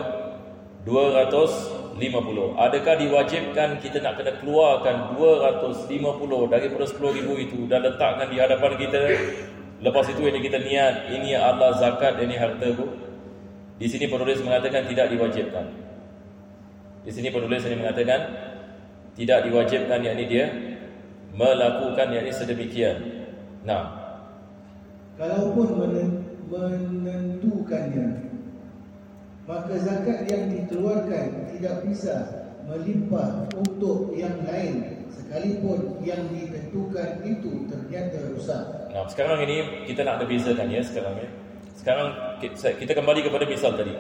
250. 0.89 2.57
Adakah 2.57 2.95
diwajibkan 3.05 3.85
kita 3.85 4.01
nak 4.01 4.17
kena 4.17 4.33
keluarkan 4.41 5.13
250 5.13 5.93
daripada 6.49 6.85
10 6.89 7.17
ribu 7.21 7.37
itu 7.37 7.69
dan 7.69 7.85
letakkan 7.85 8.33
di 8.33 8.41
hadapan 8.41 8.73
kita? 8.81 9.01
Lepas 9.81 10.13
itu 10.13 10.21
ini 10.29 10.45
kita 10.45 10.61
niat, 10.61 11.09
ini 11.09 11.33
adalah 11.33 11.73
zakat, 11.81 12.21
ini 12.21 12.37
harta 12.37 12.69
ku. 12.77 12.85
Di 13.81 13.89
sini 13.89 14.13
penulis 14.13 14.45
mengatakan 14.45 14.85
tidak 14.85 15.09
diwajibkan. 15.09 15.67
Di 17.01 17.09
sini 17.09 17.33
penulis 17.33 17.65
ini 17.65 17.81
mengatakan 17.81 18.21
tidak 19.17 19.49
diwajibkan 19.49 20.05
yakni 20.05 20.29
dia 20.29 20.53
melakukan 21.33 22.13
yakni 22.13 22.29
sedemikian. 22.29 23.25
Nah, 23.65 23.89
kalaupun 25.17 25.89
menentukannya 26.53 28.31
maka 29.49 29.75
zakat 29.83 30.31
yang 30.31 30.47
dikeluarkan 30.47 31.51
tidak 31.57 31.83
bisa 31.89 32.47
melimpah 32.71 33.51
untuk 33.57 34.15
yang 34.15 34.47
lain 34.47 35.09
sekalipun 35.11 35.99
yang 36.07 36.31
ditentukan 36.31 37.25
itu 37.27 37.67
ternyata 37.67 38.31
rusak. 38.31 38.80
Nah, 38.91 39.07
sekarang 39.07 39.39
ini 39.47 39.87
kita 39.87 40.03
nak 40.03 40.27
bezakan 40.27 40.67
ya 40.67 40.83
sekarang 40.83 41.15
ya. 41.23 41.29
Sekarang 41.79 42.09
kita 42.59 42.93
kembali 42.93 43.23
kepada 43.23 43.47
misal 43.47 43.79
tadi. 43.79 43.95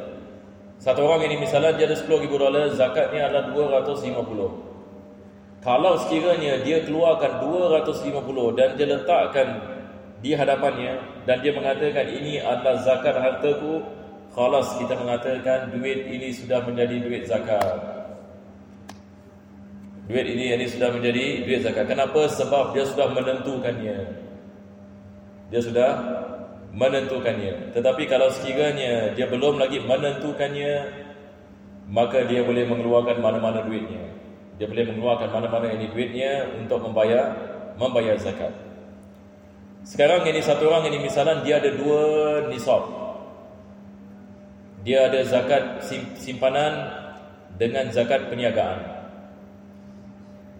Satu 0.80 1.04
orang 1.04 1.28
ini 1.28 1.44
misalnya 1.44 1.76
dia 1.76 1.86
ada 1.86 1.96
10 1.96 2.24
ribu 2.24 2.40
dolar, 2.40 2.72
zakatnya 2.72 3.28
adalah 3.28 3.52
250. 3.52 5.60
Kalau 5.60 5.92
sekiranya 6.00 6.64
dia 6.64 6.80
keluarkan 6.88 7.44
250 7.44 8.56
dan 8.56 8.80
dia 8.80 8.88
letakkan 8.88 9.48
di 10.24 10.32
hadapannya 10.32 10.96
dan 11.28 11.44
dia 11.44 11.52
mengatakan 11.52 12.08
ini 12.08 12.40
adalah 12.40 12.80
zakat 12.80 13.12
hartaku, 13.12 13.84
khalas 14.32 14.72
kita 14.80 14.96
mengatakan 14.96 15.68
duit 15.68 16.08
ini 16.08 16.32
sudah 16.32 16.64
menjadi 16.64 16.96
duit 17.04 17.28
zakat. 17.28 17.76
Duit 20.08 20.26
ini 20.26 20.56
ini 20.56 20.66
sudah 20.66 20.96
menjadi 20.96 21.44
duit 21.44 21.60
zakat. 21.60 21.92
Kenapa? 21.92 22.24
Sebab 22.24 22.72
dia 22.72 22.88
sudah 22.88 23.12
menentukannya. 23.12 24.19
Dia 25.50 25.60
sudah 25.60 25.90
menentukannya. 26.70 27.74
Tetapi 27.74 28.06
kalau 28.06 28.30
sekiranya 28.30 29.12
dia 29.18 29.26
belum 29.26 29.58
lagi 29.58 29.82
menentukannya, 29.82 30.74
maka 31.90 32.22
dia 32.30 32.46
boleh 32.46 32.64
mengeluarkan 32.70 33.18
mana-mana 33.18 33.66
duitnya. 33.66 34.06
Dia 34.56 34.70
boleh 34.70 34.86
mengeluarkan 34.94 35.28
mana-mana 35.34 35.74
ini 35.74 35.90
duitnya 35.90 36.46
untuk 36.54 36.78
membayar 36.86 37.34
membayar 37.74 38.14
zakat. 38.14 38.54
Sekarang 39.82 40.22
ini 40.28 40.38
satu 40.44 40.70
orang 40.70 40.86
ini 40.86 41.02
misalnya 41.02 41.42
dia 41.42 41.58
ada 41.58 41.70
dua 41.74 42.02
nisab. 42.52 42.86
Dia 44.86 45.10
ada 45.10 45.20
zakat 45.26 45.82
simpanan 46.16 46.72
dengan 47.58 47.90
zakat 47.90 48.30
perniagaan. 48.30 48.80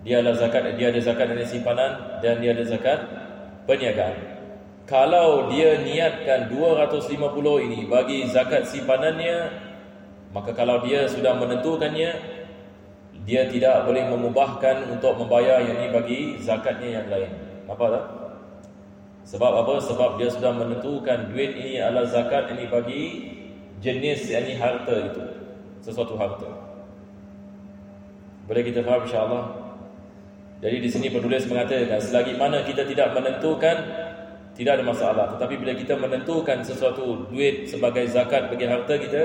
Dia 0.00 0.24
ada 0.24 0.32
zakat 0.32 0.74
dia 0.80 0.88
ada 0.90 1.00
zakat 1.04 1.26
dari 1.30 1.44
simpanan 1.44 2.20
dan 2.24 2.40
dia 2.40 2.56
ada 2.56 2.64
zakat 2.64 3.04
perniagaan 3.68 4.39
kalau 4.90 5.46
dia 5.46 5.78
niatkan 5.86 6.50
250 6.50 7.14
ini 7.70 7.86
bagi 7.86 8.26
zakat 8.26 8.66
simpanannya 8.66 9.54
maka 10.34 10.50
kalau 10.50 10.82
dia 10.82 11.06
sudah 11.06 11.38
menentukannya 11.38 12.10
dia 13.22 13.46
tidak 13.46 13.86
boleh 13.86 14.02
mengubahkan 14.10 14.90
untuk 14.90 15.14
membayar 15.14 15.62
yang 15.62 15.78
ini 15.78 15.88
bagi 15.94 16.18
zakatnya 16.42 16.98
yang 16.98 17.06
lain 17.06 17.30
apa 17.70 17.84
tak? 17.86 18.04
sebab 19.30 19.52
apa? 19.62 19.74
sebab 19.78 20.10
dia 20.18 20.26
sudah 20.26 20.58
menentukan 20.58 21.30
duit 21.30 21.54
ini 21.54 21.78
adalah 21.78 22.10
zakat 22.10 22.50
ini 22.50 22.66
bagi 22.66 23.02
jenis 23.78 24.26
yang 24.26 24.42
ini 24.42 24.58
harta 24.58 24.94
itu 25.06 25.22
sesuatu 25.86 26.18
harta 26.18 26.50
boleh 28.50 28.62
kita 28.66 28.82
faham 28.82 29.06
insyaAllah 29.06 29.44
jadi 30.58 30.76
di 30.82 30.88
sini 30.90 31.14
penulis 31.14 31.46
mengatakan 31.46 32.02
selagi 32.02 32.34
mana 32.34 32.66
kita 32.66 32.82
tidak 32.90 33.14
menentukan 33.14 34.09
tidak 34.60 34.76
ada 34.76 34.84
masalah. 34.84 35.24
Tetapi 35.32 35.56
bila 35.56 35.72
kita 35.72 35.96
menentukan 35.96 36.60
sesuatu 36.60 37.24
duit 37.32 37.64
sebagai 37.64 38.04
zakat 38.12 38.52
bagi 38.52 38.68
harta 38.68 38.92
kita 39.00 39.22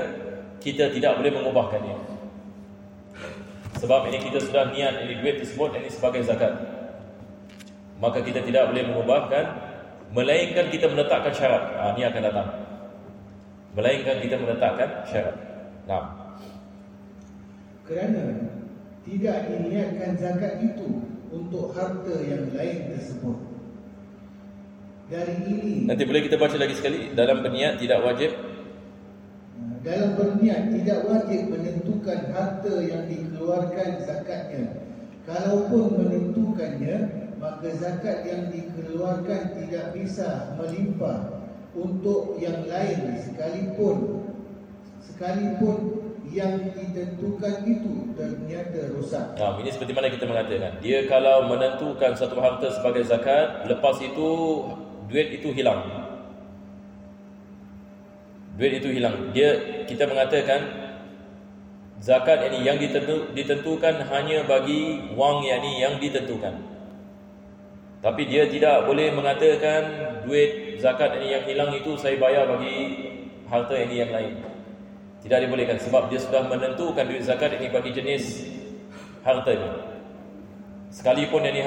kita 0.64 0.88
tidak 0.88 1.20
boleh 1.20 1.36
mengubahkannya 1.36 2.16
sebab 3.76 4.08
ini 4.08 4.18
kita 4.24 4.40
sudah 4.40 4.72
niat 4.72 5.04
ini 5.04 5.20
duit 5.20 5.44
tersebut 5.44 5.76
ini 5.76 5.92
sebagai 5.92 6.24
zakat. 6.24 6.56
Maka 8.00 8.24
kita 8.24 8.40
tidak 8.40 8.72
boleh 8.72 8.88
mengubahkan 8.88 9.44
melainkan 10.16 10.72
kita 10.72 10.88
meletakkan 10.88 11.32
syarat. 11.36 11.64
Ha, 11.76 11.92
ini 11.92 12.02
akan 12.08 12.22
datang. 12.24 12.48
Melainkan 13.76 14.16
kita 14.24 14.36
meletakkan 14.40 14.88
syarat. 15.04 15.36
Nah 15.84 16.26
kerana 17.86 18.50
tidak 19.06 19.46
diniatkan 19.46 20.18
zakat 20.18 20.58
itu 20.58 21.06
untuk 21.30 21.70
harta 21.76 22.16
yang 22.26 22.50
lain 22.50 22.90
tersebut 22.90 23.55
dari 25.06 25.34
ini 25.46 25.74
Nanti 25.86 26.02
boleh 26.02 26.22
kita 26.26 26.36
baca 26.38 26.56
lagi 26.58 26.74
sekali 26.74 27.14
Dalam 27.14 27.42
berniat 27.42 27.78
tidak 27.78 28.02
wajib 28.02 28.30
Dalam 29.86 30.10
berniat 30.18 30.62
tidak 30.74 31.00
wajib 31.06 31.40
menentukan 31.46 32.20
harta 32.34 32.74
yang 32.82 33.06
dikeluarkan 33.06 33.90
zakatnya 34.02 34.66
Kalaupun 35.26 35.84
menentukannya 36.02 36.96
Maka 37.38 37.68
zakat 37.78 38.26
yang 38.26 38.50
dikeluarkan 38.50 39.42
tidak 39.62 39.94
bisa 39.94 40.58
melimpah 40.58 41.46
Untuk 41.78 42.42
yang 42.42 42.66
lain 42.66 43.22
sekalipun 43.22 44.26
Sekalipun 45.06 46.02
yang 46.26 46.58
ditentukan 46.74 47.62
itu 47.64 48.12
ternyata 48.18 48.92
rosak. 48.92 49.38
Nah, 49.38 49.56
ini 49.62 49.70
seperti 49.70 49.94
mana 49.94 50.10
kita 50.10 50.26
mengatakan. 50.26 50.82
Dia 50.82 51.06
kalau 51.06 51.46
menentukan 51.46 52.18
satu 52.18 52.42
harta 52.42 52.66
sebagai 52.74 53.06
zakat, 53.06 53.62
lepas 53.70 53.96
itu 54.02 54.30
duit 55.06 55.38
itu 55.38 55.48
hilang. 55.54 55.86
Duit 58.56 58.72
itu 58.82 58.88
hilang. 58.90 59.30
Dia 59.30 59.84
kita 59.86 60.08
mengatakan 60.08 60.64
zakat 62.02 62.50
ini 62.50 62.66
yang 62.66 62.80
ditentu, 62.80 63.30
ditentukan 63.32 64.02
hanya 64.10 64.44
bagi 64.44 65.12
wang 65.14 65.44
yang 65.46 65.62
ini 65.62 65.72
yang 65.80 65.94
ditentukan. 66.02 66.54
Tapi 68.00 68.22
dia 68.28 68.46
tidak 68.46 68.86
boleh 68.86 69.10
mengatakan 69.10 69.82
duit 70.28 70.78
zakat 70.78 71.16
ini 71.18 71.32
yang 71.32 71.44
hilang 71.48 71.70
itu 71.74 71.96
saya 71.96 72.20
bayar 72.20 72.46
bagi 72.46 72.76
harta 73.48 73.74
ini 73.76 73.94
yang 74.04 74.12
lain. 74.12 74.34
Tidak 75.26 75.42
dibolehkan 75.42 75.80
sebab 75.80 76.06
dia 76.06 76.22
sudah 76.22 76.46
menentukan 76.46 77.02
duit 77.02 77.24
zakat 77.24 77.56
ini 77.58 77.66
bagi 77.72 77.90
jenis 77.90 78.46
harta 79.26 79.50
ini. 79.50 79.70
Sekalipun 80.92 81.42
yang 81.42 81.54
ini 81.56 81.62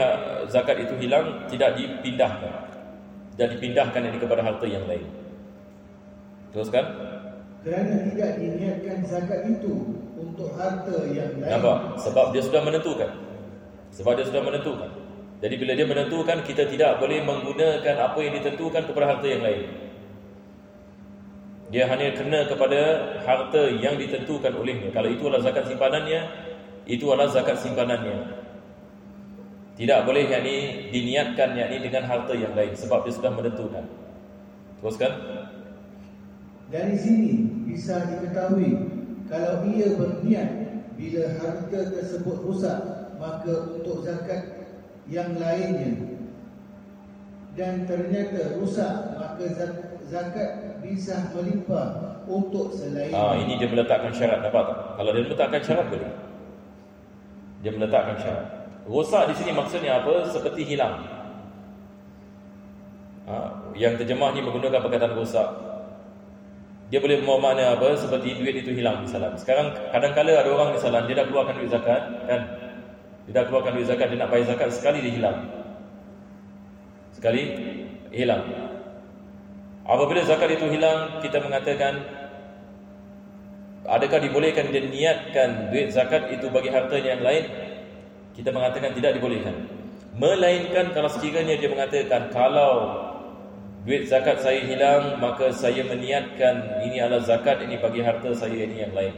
zakat 0.48 0.80
itu 0.80 0.96
hilang 0.96 1.44
tidak 1.52 1.76
dipindahkan 1.76 2.69
dan 3.40 3.56
dipindahkan 3.56 4.02
ini 4.12 4.18
kepada 4.20 4.44
harta 4.44 4.68
yang 4.68 4.84
lain. 4.84 5.08
Teruskan. 6.52 6.84
Kerana 7.64 7.96
tidak 8.12 8.32
diniatkan 8.40 8.98
zakat 9.08 9.48
itu 9.48 9.74
untuk 10.20 10.52
harta 10.60 11.08
yang 11.08 11.40
lain. 11.40 11.48
Nampak? 11.48 12.04
Sebab 12.04 12.36
dia 12.36 12.44
sudah 12.44 12.62
menentukan. 12.68 13.10
Sebab 13.96 14.12
dia 14.20 14.28
sudah 14.28 14.44
menentukan. 14.44 14.92
Jadi 15.40 15.56
bila 15.56 15.72
dia 15.72 15.88
menentukan, 15.88 16.44
kita 16.44 16.68
tidak 16.68 17.00
boleh 17.00 17.24
menggunakan 17.24 17.96
apa 17.96 18.20
yang 18.20 18.34
ditentukan 18.44 18.84
kepada 18.92 19.06
harta 19.16 19.28
yang 19.28 19.40
lain. 19.40 19.72
Dia 21.70 21.88
hanya 21.88 22.12
kena 22.18 22.50
kepada 22.50 22.82
harta 23.24 23.72
yang 23.72 23.96
ditentukan 23.96 24.52
olehnya. 24.58 24.92
Kalau 24.92 25.08
itu 25.08 25.24
adalah 25.32 25.48
zakat 25.48 25.70
simpanannya, 25.70 26.22
itu 26.90 27.06
adalah 27.08 27.30
zakat 27.32 27.56
simpanannya. 27.62 28.39
Tidak 29.80 30.04
boleh 30.04 30.28
yakni 30.28 30.92
diniatkan 30.92 31.56
yakni 31.56 31.80
dengan 31.80 32.04
harta 32.04 32.36
yang 32.36 32.52
lain 32.52 32.76
sebab 32.76 33.08
dia 33.08 33.16
sudah 33.16 33.32
menentukan. 33.32 33.88
Teruskan. 34.84 35.12
Dari 36.68 36.96
sini 37.00 37.32
bisa 37.64 38.04
diketahui 38.12 38.76
kalau 39.32 39.64
ia 39.72 39.96
berniat 39.96 40.50
bila 41.00 41.32
harta 41.40 41.80
tersebut 41.96 42.44
rusak 42.44 42.80
maka 43.24 43.72
untuk 43.72 44.04
zakat 44.04 44.68
yang 45.08 45.40
lainnya 45.40 45.96
dan 47.56 47.88
ternyata 47.88 48.60
rusak 48.60 49.16
maka 49.16 49.48
zakat 50.12 50.84
bisa 50.84 51.32
melimpah 51.32 52.20
untuk 52.28 52.76
selain 52.76 53.16
Ah 53.16 53.40
ini 53.40 53.56
dia 53.56 53.72
meletakkan 53.72 54.12
syarat 54.12 54.44
dapat 54.44 54.76
tak? 54.76 54.80
Kalau 55.00 55.10
dia 55.16 55.24
meletakkan 55.24 55.62
syarat 55.64 55.86
boleh. 55.88 56.12
Dia 57.64 57.72
meletakkan 57.72 58.18
syarat. 58.20 58.59
Rosak 58.88 59.32
di 59.32 59.36
sini 59.36 59.52
maksudnya 59.52 60.00
apa? 60.00 60.28
Seperti 60.30 60.64
hilang. 60.64 61.04
Ha? 63.30 63.38
Yang 63.76 64.04
terjemah 64.04 64.34
ni 64.34 64.42
menggunakan 64.42 64.82
perkataan 64.82 65.14
rosak. 65.14 65.50
Dia 66.90 66.98
boleh 66.98 67.22
bermakna 67.22 67.78
apa? 67.78 67.94
Seperti 67.94 68.34
duit 68.34 68.66
itu 68.66 68.74
hilang 68.74 69.06
misalnya. 69.06 69.38
Sekarang 69.38 69.78
kadang-kala 69.94 70.42
ada 70.42 70.50
orang 70.50 70.70
misalnya 70.74 71.06
dia 71.06 71.22
dah 71.22 71.26
keluarkan 71.30 71.56
duit 71.62 71.70
zakat 71.70 72.02
kan? 72.26 72.42
Dia 73.30 73.34
dah 73.38 73.44
keluarkan 73.46 73.78
duit 73.78 73.86
zakat, 73.86 74.10
dia 74.10 74.18
nak 74.18 74.34
bayar 74.34 74.46
zakat 74.50 74.74
sekali 74.74 75.06
dia 75.06 75.14
hilang. 75.14 75.38
Sekali 77.14 77.42
hilang. 78.10 78.42
Apabila 79.86 80.26
zakat 80.26 80.50
itu 80.58 80.66
hilang, 80.66 81.22
kita 81.22 81.38
mengatakan 81.38 82.10
adakah 83.86 84.18
dibolehkan 84.26 84.74
dia 84.74 84.82
niatkan 84.82 85.70
duit 85.70 85.94
zakat 85.94 86.34
itu 86.34 86.50
bagi 86.50 86.74
harta 86.74 86.98
yang 86.98 87.22
lain? 87.22 87.69
Kita 88.40 88.56
mengatakan 88.56 88.96
tidak 88.96 89.20
dibolehkan. 89.20 89.68
Melainkan 90.16 90.96
kalau 90.96 91.12
sekiranya 91.12 91.60
dia 91.60 91.68
mengatakan 91.68 92.32
kalau 92.32 92.72
duit 93.84 94.08
zakat 94.08 94.40
saya 94.40 94.64
hilang 94.64 95.20
maka 95.20 95.52
saya 95.52 95.84
meniatkan 95.84 96.80
ini 96.88 97.04
adalah 97.04 97.20
zakat 97.20 97.60
ini 97.68 97.76
bagi 97.84 98.00
harta 98.00 98.32
saya 98.32 98.64
ini 98.64 98.80
yang 98.80 98.96
lain. 98.96 99.12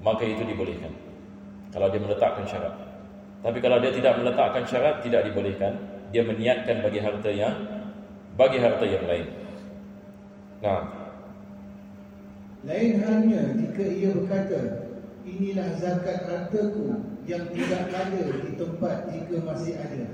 Maka 0.00 0.24
itu 0.24 0.40
dibolehkan. 0.40 0.88
Kalau 1.68 1.92
dia 1.92 2.00
meletakkan 2.00 2.48
syarat. 2.48 2.72
Tapi 3.44 3.58
kalau 3.60 3.76
dia 3.76 3.92
tidak 3.92 4.16
meletakkan 4.16 4.64
syarat 4.64 5.04
tidak 5.04 5.28
dibolehkan. 5.28 5.76
Dia 6.08 6.24
meniatkan 6.24 6.80
bagi 6.80 7.00
harta 7.04 7.28
yang 7.28 7.56
bagi 8.40 8.56
harta 8.56 8.84
yang 8.88 9.04
lain. 9.04 9.26
Nah. 10.64 10.80
Lain 12.64 12.92
halnya 13.04 13.42
jika 13.60 13.84
ia 13.84 14.08
berkata 14.16 14.83
inilah 15.24 15.68
zakat 15.80 16.28
hartaku 16.28 17.00
yang 17.24 17.44
tidak 17.56 17.88
ada 17.90 18.22
di 18.44 18.50
tempat 18.54 18.96
jika 19.08 19.36
masih 19.40 19.74
ada. 19.80 20.06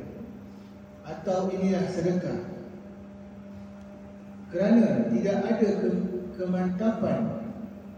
Atau 1.05 1.51
inilah 1.51 1.85
sedekah. 1.91 2.41
Kerana 4.51 5.11
tidak 5.11 5.37
ada 5.47 5.69
ke 5.79 5.91
kemantapan 6.39 7.21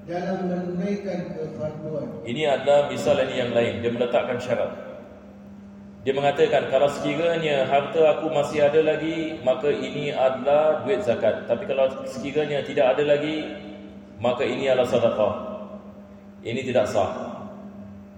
dalam 0.08 0.38
menunaikan 0.48 1.32
kefarduan. 1.36 2.08
Ini 2.24 2.42
adalah 2.48 2.88
misal 2.88 3.20
ini 3.22 3.34
yang 3.38 3.52
lain. 3.52 3.84
Dia 3.84 3.90
meletakkan 3.92 4.40
syarat. 4.40 4.72
Dia 6.02 6.18
mengatakan 6.18 6.66
kalau 6.66 6.90
sekiranya 6.90 7.62
harta 7.70 8.18
aku 8.18 8.26
masih 8.26 8.66
ada 8.66 8.82
lagi 8.82 9.38
maka 9.46 9.70
ini 9.70 10.10
adalah 10.10 10.82
duit 10.82 11.06
zakat. 11.06 11.46
Tapi 11.46 11.62
kalau 11.70 11.86
sekiranya 12.10 12.66
tidak 12.66 12.98
ada 12.98 13.16
lagi 13.16 13.46
maka 14.18 14.42
ini 14.42 14.66
adalah 14.66 14.88
sedekah. 14.90 15.51
Ini 16.42 16.60
tidak 16.66 16.90
sah. 16.90 17.10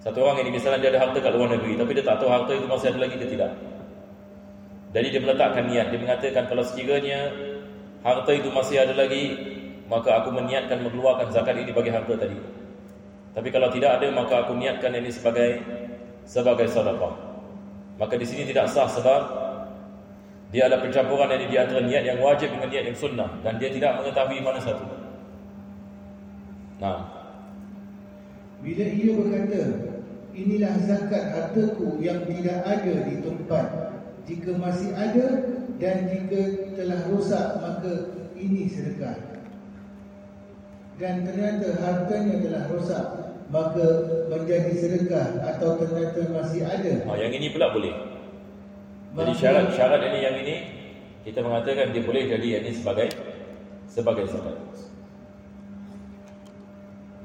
Satu 0.01 0.20
orang 0.20 0.45
ini 0.45 0.57
misalnya 0.57 0.85
dia 0.85 0.91
ada 0.97 1.01
harta 1.09 1.16
kat 1.16 1.33
luar 1.33 1.57
negeri 1.57 1.81
tapi 1.81 1.97
dia 1.97 2.05
tak 2.05 2.20
tahu 2.20 2.29
harta 2.29 2.53
itu 2.53 2.68
masih 2.68 2.93
ada 2.93 3.01
lagi 3.05 3.16
ke 3.16 3.27
tidak. 3.29 3.53
Jadi 4.93 5.07
dia 5.11 5.20
meletakkan 5.25 5.64
niat, 5.64 5.87
dia 5.91 6.01
mengatakan 6.01 6.45
kalau 6.45 6.64
sekiranya 6.64 7.33
harta 8.05 8.31
itu 8.37 8.53
masih 8.53 8.85
ada 8.85 8.93
lagi, 8.93 9.33
maka 9.89 10.20
aku 10.20 10.29
meniatkan 10.33 10.85
mengeluarkan 10.85 11.33
zakat 11.33 11.57
ini 11.57 11.72
bagi 11.72 11.89
harta 11.89 12.14
tadi. 12.20 12.37
Tapi 13.33 13.49
kalau 13.49 13.68
tidak 13.72 13.97
ada 13.97 14.07
maka 14.12 14.45
aku 14.45 14.53
niatkan 14.57 14.93
ini 14.93 15.09
sebagai 15.09 15.64
sebagai 16.29 16.68
sedekah. 16.68 17.16
Maka 17.97 18.14
di 18.20 18.27
sini 18.29 18.45
tidak 18.45 18.68
sah 18.72 18.89
sebab 18.89 19.20
dia 20.53 20.68
ada 20.68 20.85
pencampuran 20.85 21.33
ini 21.33 21.49
di 21.49 21.57
antara 21.57 21.81
niat 21.81 22.05
yang 22.05 22.20
wajib 22.20 22.53
dengan 22.53 22.68
niat 22.68 22.85
yang 22.93 22.97
sunnah 22.97 23.31
dan 23.41 23.57
dia 23.57 23.72
tidak 23.72 24.05
mengetahui 24.05 24.39
mana 24.45 24.61
satu. 24.61 24.85
Nah. 26.81 27.24
Bila 28.65 28.85
ia 28.89 29.12
berkata, 29.12 29.62
inilah 30.33 30.75
zakat 30.89 31.25
hartaku 31.37 32.01
yang 32.01 32.25
tidak 32.25 32.65
ada 32.65 32.95
di 33.05 33.15
tempat. 33.21 33.67
Jika 34.25 34.57
masih 34.57 34.97
ada 34.97 35.27
dan 35.77 36.09
jika 36.09 36.73
telah 36.81 37.01
rosak 37.12 37.61
maka 37.61 37.93
ini 38.41 38.73
sedekah. 38.73 39.21
Dan 40.97 41.29
ternyata 41.29 41.77
hartanya 41.77 42.41
telah 42.41 42.62
rosak 42.73 43.05
maka 43.53 43.87
menjadi 44.33 44.73
sedekah 44.73 45.45
atau 45.45 45.77
ternyata 45.77 46.21
masih 46.33 46.65
ada. 46.65 47.05
Ha, 47.05 47.21
yang 47.21 47.33
ini 47.37 47.53
pula 47.53 47.69
boleh. 47.69 47.93
Jadi 49.15 49.33
syarat 49.37 49.77
syarat 49.77 50.01
ini 50.09 50.19
yang 50.25 50.37
ini 50.41 50.57
kita 51.29 51.45
mengatakan 51.45 51.93
dia 51.93 52.01
boleh 52.01 52.33
jadi 52.33 52.47
yang 52.59 52.62
ini 52.65 52.73
sebagai 52.75 53.12
sebagai 53.87 54.25
zakat 54.27 54.57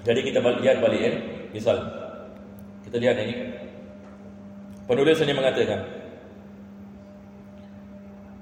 jadi 0.07 0.19
kita 0.23 0.39
lihat 0.39 0.79
balik 0.79 1.01
ya 1.01 1.11
misal 1.51 1.77
kita 2.89 2.97
lihat 2.97 3.21
ini. 3.21 3.35
Penulis 4.89 5.21
hanya 5.21 5.37
mengatakan 5.37 5.79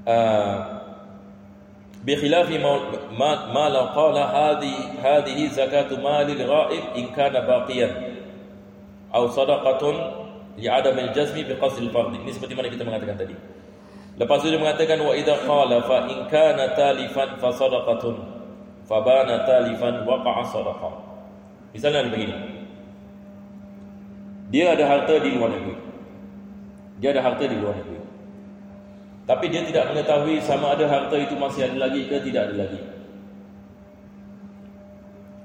uh, 0.07 0.55
ma 3.11 3.65
la 3.67 3.83
qala 3.91 4.23
hadhi 4.31 4.71
hadhihi 5.03 5.51
zakatu 5.51 5.99
mali 5.99 6.39
al-ghaib 6.39 6.95
in 6.95 7.11
kana 7.11 7.43
baqiyan 7.43 7.91
aw 9.11 9.27
sadaqatun 9.27 9.95
li 10.55 10.71
adam 10.71 10.95
al-jazmi 10.95 11.43
bi 11.43 11.51
qasd 11.59 11.83
al-fard. 11.83 12.15
Ini 12.15 12.31
seperti 12.31 12.55
mana 12.55 12.71
kita 12.71 12.87
mengatakan 12.87 13.19
tadi. 13.19 13.35
Lepas 14.15 14.39
itu 14.47 14.55
dia 14.55 14.61
mengatakan 14.63 15.03
wa 15.03 15.11
idza 15.11 15.35
qala 15.43 15.83
fa 15.83 16.07
in 16.07 16.23
kana 16.31 16.71
talifan 16.79 17.35
fa 17.43 17.51
sadaqatun 17.51 18.15
fa 18.87 19.03
bana 19.03 19.43
talifan 19.43 20.07
waqa'a 20.07 20.47
sadaqah. 20.47 21.06
Misalnya 21.77 22.09
begini. 22.09 22.33
Dia 24.49 24.73
ada 24.73 24.81
harta 24.89 25.13
di 25.21 25.29
luar 25.37 25.53
negeri. 25.53 25.77
Dia 26.97 27.13
ada 27.13 27.21
harta 27.21 27.45
di 27.45 27.53
luar 27.53 27.77
negeri. 27.77 28.01
Tapi 29.29 29.45
dia 29.53 29.61
tidak 29.61 29.93
mengetahui 29.93 30.41
sama 30.41 30.73
ada 30.73 30.89
harta 30.89 31.13
itu 31.21 31.37
masih 31.37 31.69
ada 31.69 31.77
lagi 31.77 32.09
ke 32.09 32.17
tidak 32.25 32.49
ada 32.49 32.65
lagi. 32.65 32.81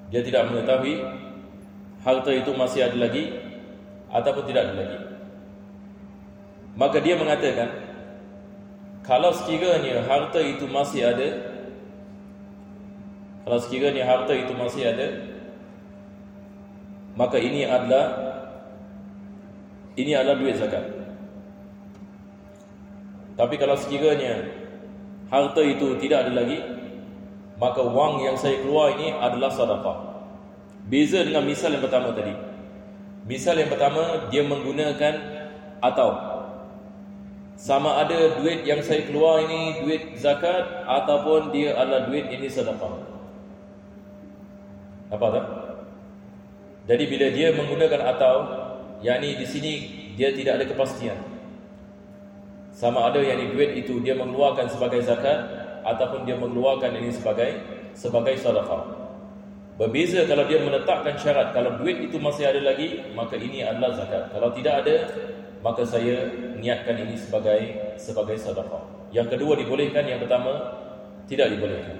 Dia 0.08 0.24
tidak 0.24 0.48
mengetahui 0.48 1.04
harta 2.00 2.30
itu 2.32 2.50
masih 2.56 2.80
ada 2.88 2.96
lagi 2.96 3.36
ataupun 4.08 4.44
tidak 4.48 4.72
ada 4.72 4.74
lagi. 4.80 4.98
Maka 6.80 6.96
dia 7.04 7.20
mengatakan 7.20 7.68
kalau 9.04 9.36
sekiranya 9.36 10.00
harta 10.08 10.40
itu 10.40 10.64
masih 10.64 11.12
ada 11.12 11.28
kalau 13.44 13.58
sekiranya 13.60 14.06
harta 14.06 14.32
itu 14.32 14.54
masih 14.54 14.86
ada 14.88 15.31
maka 17.16 17.36
ini 17.36 17.68
adalah 17.68 18.32
ini 19.96 20.12
adalah 20.16 20.36
duit 20.40 20.56
zakat. 20.56 20.84
Tapi 23.36 23.54
kalau 23.60 23.76
sekiranya 23.76 24.48
harta 25.28 25.60
itu 25.64 25.96
tidak 26.00 26.28
ada 26.28 26.32
lagi, 26.44 26.60
maka 27.60 27.80
wang 27.84 28.24
yang 28.24 28.36
saya 28.36 28.60
keluar 28.60 28.96
ini 28.96 29.12
adalah 29.16 29.52
sedekah. 29.52 29.98
Beza 30.88 31.24
dengan 31.24 31.44
misal 31.44 31.76
yang 31.76 31.84
pertama 31.84 32.12
tadi. 32.12 32.34
Misal 33.28 33.54
yang 33.60 33.70
pertama 33.70 34.28
dia 34.34 34.42
menggunakan 34.42 35.14
atau 35.78 36.08
sama 37.54 38.02
ada 38.02 38.42
duit 38.42 38.66
yang 38.66 38.82
saya 38.82 39.06
keluar 39.06 39.46
ini 39.46 39.84
duit 39.84 40.18
zakat 40.18 40.82
ataupun 40.88 41.54
dia 41.54 41.78
adalah 41.78 42.08
duit 42.08 42.26
ini 42.32 42.50
sedekah. 42.50 42.98
Apa 45.12 45.26
tak? 45.28 45.61
Jadi 46.82 47.04
bila 47.06 47.26
dia 47.30 47.54
menggunakan 47.54 48.02
atau 48.16 48.34
yakni 49.02 49.38
di 49.38 49.46
sini 49.46 49.72
dia 50.18 50.34
tidak 50.34 50.62
ada 50.62 50.64
kepastian. 50.66 51.18
Sama 52.72 53.12
ada 53.12 53.20
yang 53.22 53.52
duit 53.54 53.76
itu 53.78 54.02
dia 54.02 54.18
mengeluarkan 54.18 54.66
sebagai 54.66 55.04
zakat 55.04 55.46
ataupun 55.86 56.24
dia 56.26 56.34
mengeluarkan 56.38 56.98
ini 56.98 57.12
sebagai 57.12 57.60
sebagai 57.92 58.34
sedekah 58.40 59.02
berbeza 59.76 60.28
kalau 60.28 60.44
dia 60.46 60.60
menetapkan 60.60 61.16
syarat 61.16 61.56
kalau 61.56 61.80
duit 61.80 61.98
itu 62.04 62.20
masih 62.20 62.44
ada 62.44 62.60
lagi 62.60 63.00
maka 63.16 63.34
ini 63.34 63.64
adalah 63.64 63.96
zakat. 63.96 64.30
Kalau 64.30 64.52
tidak 64.52 64.84
ada 64.84 64.96
maka 65.62 65.82
saya 65.86 66.28
niatkan 66.58 66.98
ini 67.02 67.18
sebagai 67.18 67.94
sebagai 67.98 68.36
sedekah 68.36 68.82
yang 69.14 69.28
kedua 69.28 69.58
dibolehkan 69.58 70.04
yang 70.06 70.20
pertama 70.20 70.76
tidak 71.26 71.50
dibolehkan. 71.50 71.98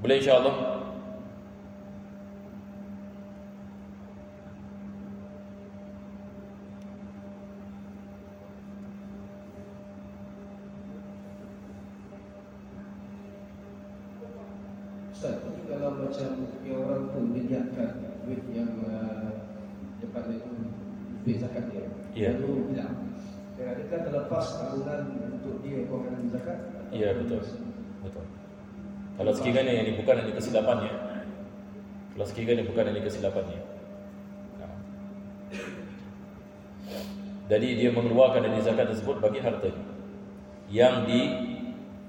Boleh 0.00 0.16
insyaallah 0.16 0.80
macam 16.10 16.30
yang 16.66 16.80
orang 16.90 17.02
tu 17.14 17.18
menyediakan 17.22 17.90
duit 18.26 18.42
yang 18.50 18.72
uh, 18.82 19.46
dapat 20.02 20.24
itu 20.42 20.50
duit 21.22 21.36
zakat 21.38 21.64
dia. 21.70 21.86
Ya. 22.18 22.34
Lalu 22.34 22.74
hilang. 22.74 23.14
Adakah 23.60 24.00
terlepas 24.08 24.46
tabungan 24.56 25.00
untuk 25.36 25.60
dia 25.60 25.84
kewangan 25.84 26.24
zakat? 26.32 26.58
Ya 26.90 27.12
betul. 27.12 27.44
Betul. 28.00 28.24
Kalau 29.20 29.32
sekiranya 29.36 29.72
yang 29.76 29.86
ini 29.92 29.94
bukan 30.00 30.14
hanya 30.16 30.32
kesilapannya. 30.32 30.92
Kalau 32.16 32.26
sekiranya 32.26 32.64
bukan 32.64 32.84
hanya 32.88 33.02
kesilapannya. 33.04 33.60
Jadi 37.50 37.68
dia 37.82 37.90
mengeluarkan 37.90 38.46
dari 38.46 38.62
zakat 38.62 38.94
tersebut 38.94 39.18
bagi 39.18 39.42
harta 39.42 39.74
yang 40.70 41.02
di 41.02 41.20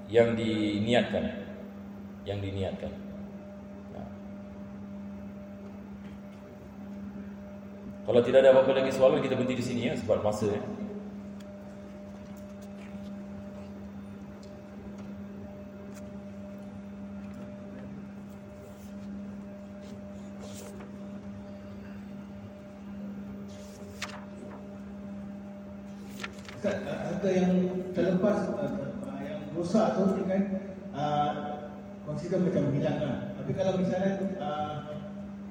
yang 0.06 0.38
diniatkan 0.38 1.24
yang 2.22 2.38
diniatkan 2.38 2.94
Kalau 8.02 8.18
tidak 8.18 8.42
ada 8.42 8.50
apa-apa 8.50 8.82
lagi 8.82 8.90
soalan 8.90 9.22
kita 9.22 9.38
berhenti 9.38 9.62
di 9.62 9.66
sini 9.66 9.82
ya 9.86 9.94
sebab 9.94 10.26
masa 10.26 10.50
ya. 10.50 10.62
Harta 26.62 27.26
yang 27.26 27.50
terlepas 27.90 28.54
yang 29.18 29.42
rosak 29.50 29.98
tu 29.98 30.22
kan 30.30 30.42
uh, 30.94 31.30
consider 32.06 32.38
macam 32.38 32.70
hilang 32.70 32.98
lah. 33.02 33.16
Tapi 33.42 33.50
kalau 33.58 33.82
misalnya 33.82 34.12
uh, 34.38 34.74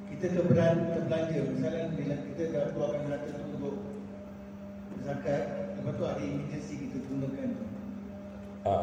kita 0.07 0.39
terbelanja 0.39 1.39
misalnya 1.51 1.91
bila 1.99 2.16
kita 2.16 2.43
dah 2.55 2.64
keluarkan 2.72 3.12
harta 3.12 3.28
tu 3.28 3.43
untuk 3.59 3.76
zakat 5.03 5.76
lepas 5.76 5.93
tu 5.99 6.03
ada 6.07 6.22
emergency 6.24 6.74
kita 6.88 6.97
gunakan 7.03 7.47
tu. 7.59 7.66
Ha. 8.62 8.74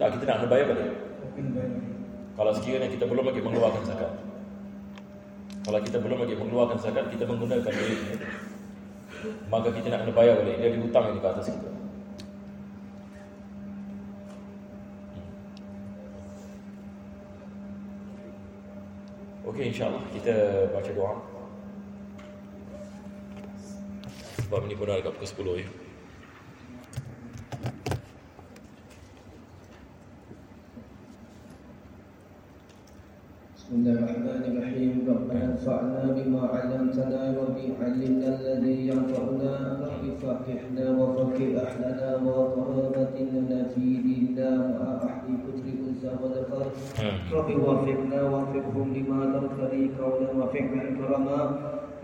tak 0.00 0.08
kita 0.18 0.24
nak 0.26 0.48
bayar 0.50 0.66
balik. 0.74 0.90
Kalau 2.34 2.52
sekiranya 2.56 2.88
kita 2.90 3.04
belum 3.06 3.30
lagi 3.30 3.40
mengeluarkan 3.46 3.82
zakat. 3.86 4.12
Kalau 5.62 5.78
kita 5.86 5.98
belum 6.02 6.18
lagi 6.18 6.34
mengeluarkan 6.34 6.78
zakat 6.82 7.04
kita 7.14 7.24
menggunakan 7.30 7.70
duit 7.70 8.00
maka 9.48 9.68
kita 9.72 9.86
nak 9.92 10.04
kena 10.04 10.12
bayar 10.12 10.34
balik 10.40 10.56
dia 10.58 10.68
ada 10.70 10.78
hutang 10.82 11.04
yang 11.10 11.18
di 11.18 11.26
atas 11.26 11.48
kita 11.50 11.70
Okey 19.46 19.70
insya-Allah 19.72 20.02
kita 20.10 20.34
baca 20.74 20.90
doa. 20.90 21.16
Sebab 24.42 24.68
ini 24.68 24.74
pun 24.74 24.90
agak 24.90 25.14
pukul 25.16 25.56
10 25.56 25.62
ya. 25.62 25.85
ربنا 35.66 36.04
انفعنا 36.06 36.14
بما 36.14 36.42
علمتنا 36.54 37.20
ربي 37.40 37.66
علمنا 37.82 38.28
الذي 38.40 38.88
ينفعنا. 38.88 39.54
فقهنا 40.22 40.86
وفقه 41.00 41.62
أحلنا 41.64 42.10
وطهارة 42.26 43.14
لنا 43.32 43.60
في 43.74 43.86
ديننا 44.06 44.50
أحد 45.06 45.26
كتر 45.44 45.66
أنثى 45.86 46.10
وذكر. 46.22 46.62
ربي 47.32 47.54
وفقنا 47.54 48.20
وفقهم 48.32 48.86
لما 48.94 49.20
ترتضي 49.34 49.90
قولا 49.98 50.30
وفعلا 50.38 50.84
كرما. 50.98 51.40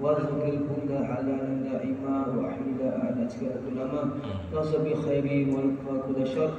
وارزق 0.02 0.44
الكل 0.44 0.88
حلالا 1.08 1.48
دائما 1.66 2.16
واحمد 2.36 2.80
اعدتك 2.82 3.42
كلما 3.64 4.02
نصب 4.54 4.84
بخير 4.84 5.26
والقى 5.54 5.94
كل 6.06 6.26
شر. 6.26 6.50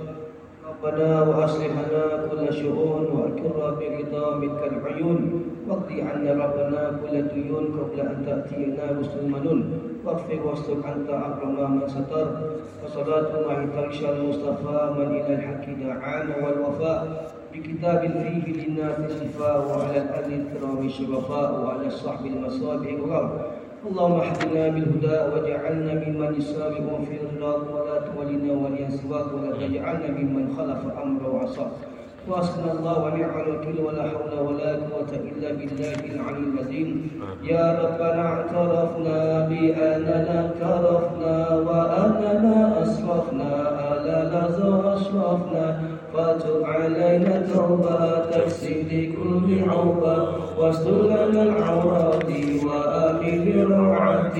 ربنا 0.73 1.21
وأصلح 1.21 1.65
لنا 1.65 2.27
كل 2.31 2.53
شؤون 2.53 3.05
واكر 3.05 3.75
برضا 3.79 4.35
منك 4.35 4.61
العيون 4.71 5.43
واقضي 5.67 6.01
عنا 6.01 6.31
ربنا 6.45 6.99
كل 7.01 7.21
ديون 7.33 7.65
قبل 7.79 7.99
أن 7.99 8.23
تأتينا 8.25 8.99
رسل 8.99 9.19
المنون 9.19 9.79
واغفر 10.05 10.39
واستر 10.45 10.73
أنت 10.73 11.09
أكرم 11.09 11.71
من 11.75 11.87
ستر. 11.87 12.27
وصلاة 12.85 13.27
الله 13.39 13.65
تغشى 13.75 14.09
المصطفى 14.09 14.93
من 14.97 15.07
إلى 15.15 15.35
الحق 15.35 15.65
دعانا 15.83 16.35
والوفاء. 16.43 17.31
بكتاب 17.53 18.01
فيه 18.01 18.53
للناس 18.53 18.95
شفاء 19.23 19.57
وعلى 19.69 19.97
الأهل 20.01 20.33
الكرام 20.33 20.85
الشرفاء 20.85 21.61
وعلى 21.63 21.87
الصحب 21.87 22.25
المصابح 22.25 22.87
الغرب 22.89 23.31
اللهم 23.83 24.19
اهدنا 24.19 24.63
بالهدى 24.73 25.17
واجعلنا 25.31 25.93
ممن 26.03 26.31
يسارع 26.39 26.85
في 27.07 27.15
الرضا 27.21 27.53
ولا 27.73 27.97
تولنا 28.07 28.53
وليا 28.63 28.89
سواك 28.89 29.27
ولا 29.35 29.51
تجعلنا 29.59 30.07
ممن 30.19 30.45
خلف 30.57 30.81
أمر 31.03 31.21
وعصى 31.29 31.65
وأسقنا 32.27 32.71
الله 32.71 32.95
ونعم 33.03 33.35
الوكيل 33.43 33.77
ولا 33.85 34.03
حول 34.09 34.33
ولا 34.47 34.69
قوة 34.87 35.11
إلا 35.11 35.49
بالله 35.59 35.99
العلي 36.15 36.43
العظيم. 36.47 36.89
يا 37.43 37.65
ربنا 37.83 38.21
اعترفنا 38.31 39.19
بأننا 39.51 40.35
اعترفنا 40.39 41.35
وأننا 41.67 42.81
أسرفنا 42.81 43.51
لحظة 44.33 44.93
أشرفنا 44.93 45.81
فتب 46.13 46.63
علينا 46.63 47.47
توبة 47.53 48.19
تكسر 48.19 48.75
لكل 48.91 49.69
عوبة 49.69 50.27
واستر 50.59 51.01
لنا 51.05 51.43
العورات 51.43 52.25
وآمن 52.65 53.47
الروعات 53.47 54.37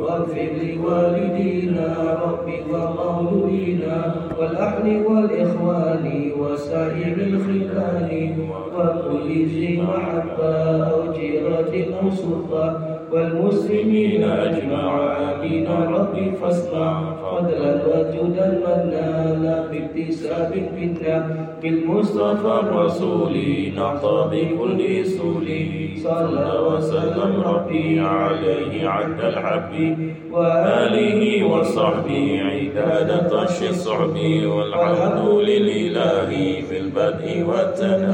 واغفر 0.00 0.48
لوالدينا 0.62 1.96
ربي 2.24 2.58
ومولودينا 2.72 4.14
والأهل 4.38 5.06
والإخوان 5.06 6.32
وسائر 6.38 7.16
الخلان 7.16 8.38
وكل 8.74 9.28
ذي 9.46 9.82
محبة 9.82 10.54
أو 10.90 11.12
جيرة 11.12 11.98
أو 12.02 12.10
سلطة. 12.10 12.97
والمسلمين 13.12 14.24
أجمعين. 14.24 15.68
ربي 15.94 16.26
فاسمع 16.40 17.14
فضلا 17.22 17.72
وجودا 17.86 18.46
منانا 18.64 19.54
باكتساب 19.70 20.52
منا 20.76 21.16
بالمصطفى 21.62 22.52
الرسول. 22.62 23.34
نعطى 23.76 24.18
بكل 24.32 24.80
سول 25.06 25.48
صلى 26.04 26.48
وسلم 26.68 27.32
ربي 27.46 28.00
عليه 28.00 28.88
عد 28.88 29.20
الحب 29.20 29.72
وآله 30.32 31.20
وصحبه. 31.52 32.40
عداد 32.48 33.10
طش 33.30 33.58
الصعب 33.70 34.16
والحمد 34.52 35.28
لله 35.50 36.30
في 36.68 36.76
البدء 36.78 37.26
والتنام 37.48 37.98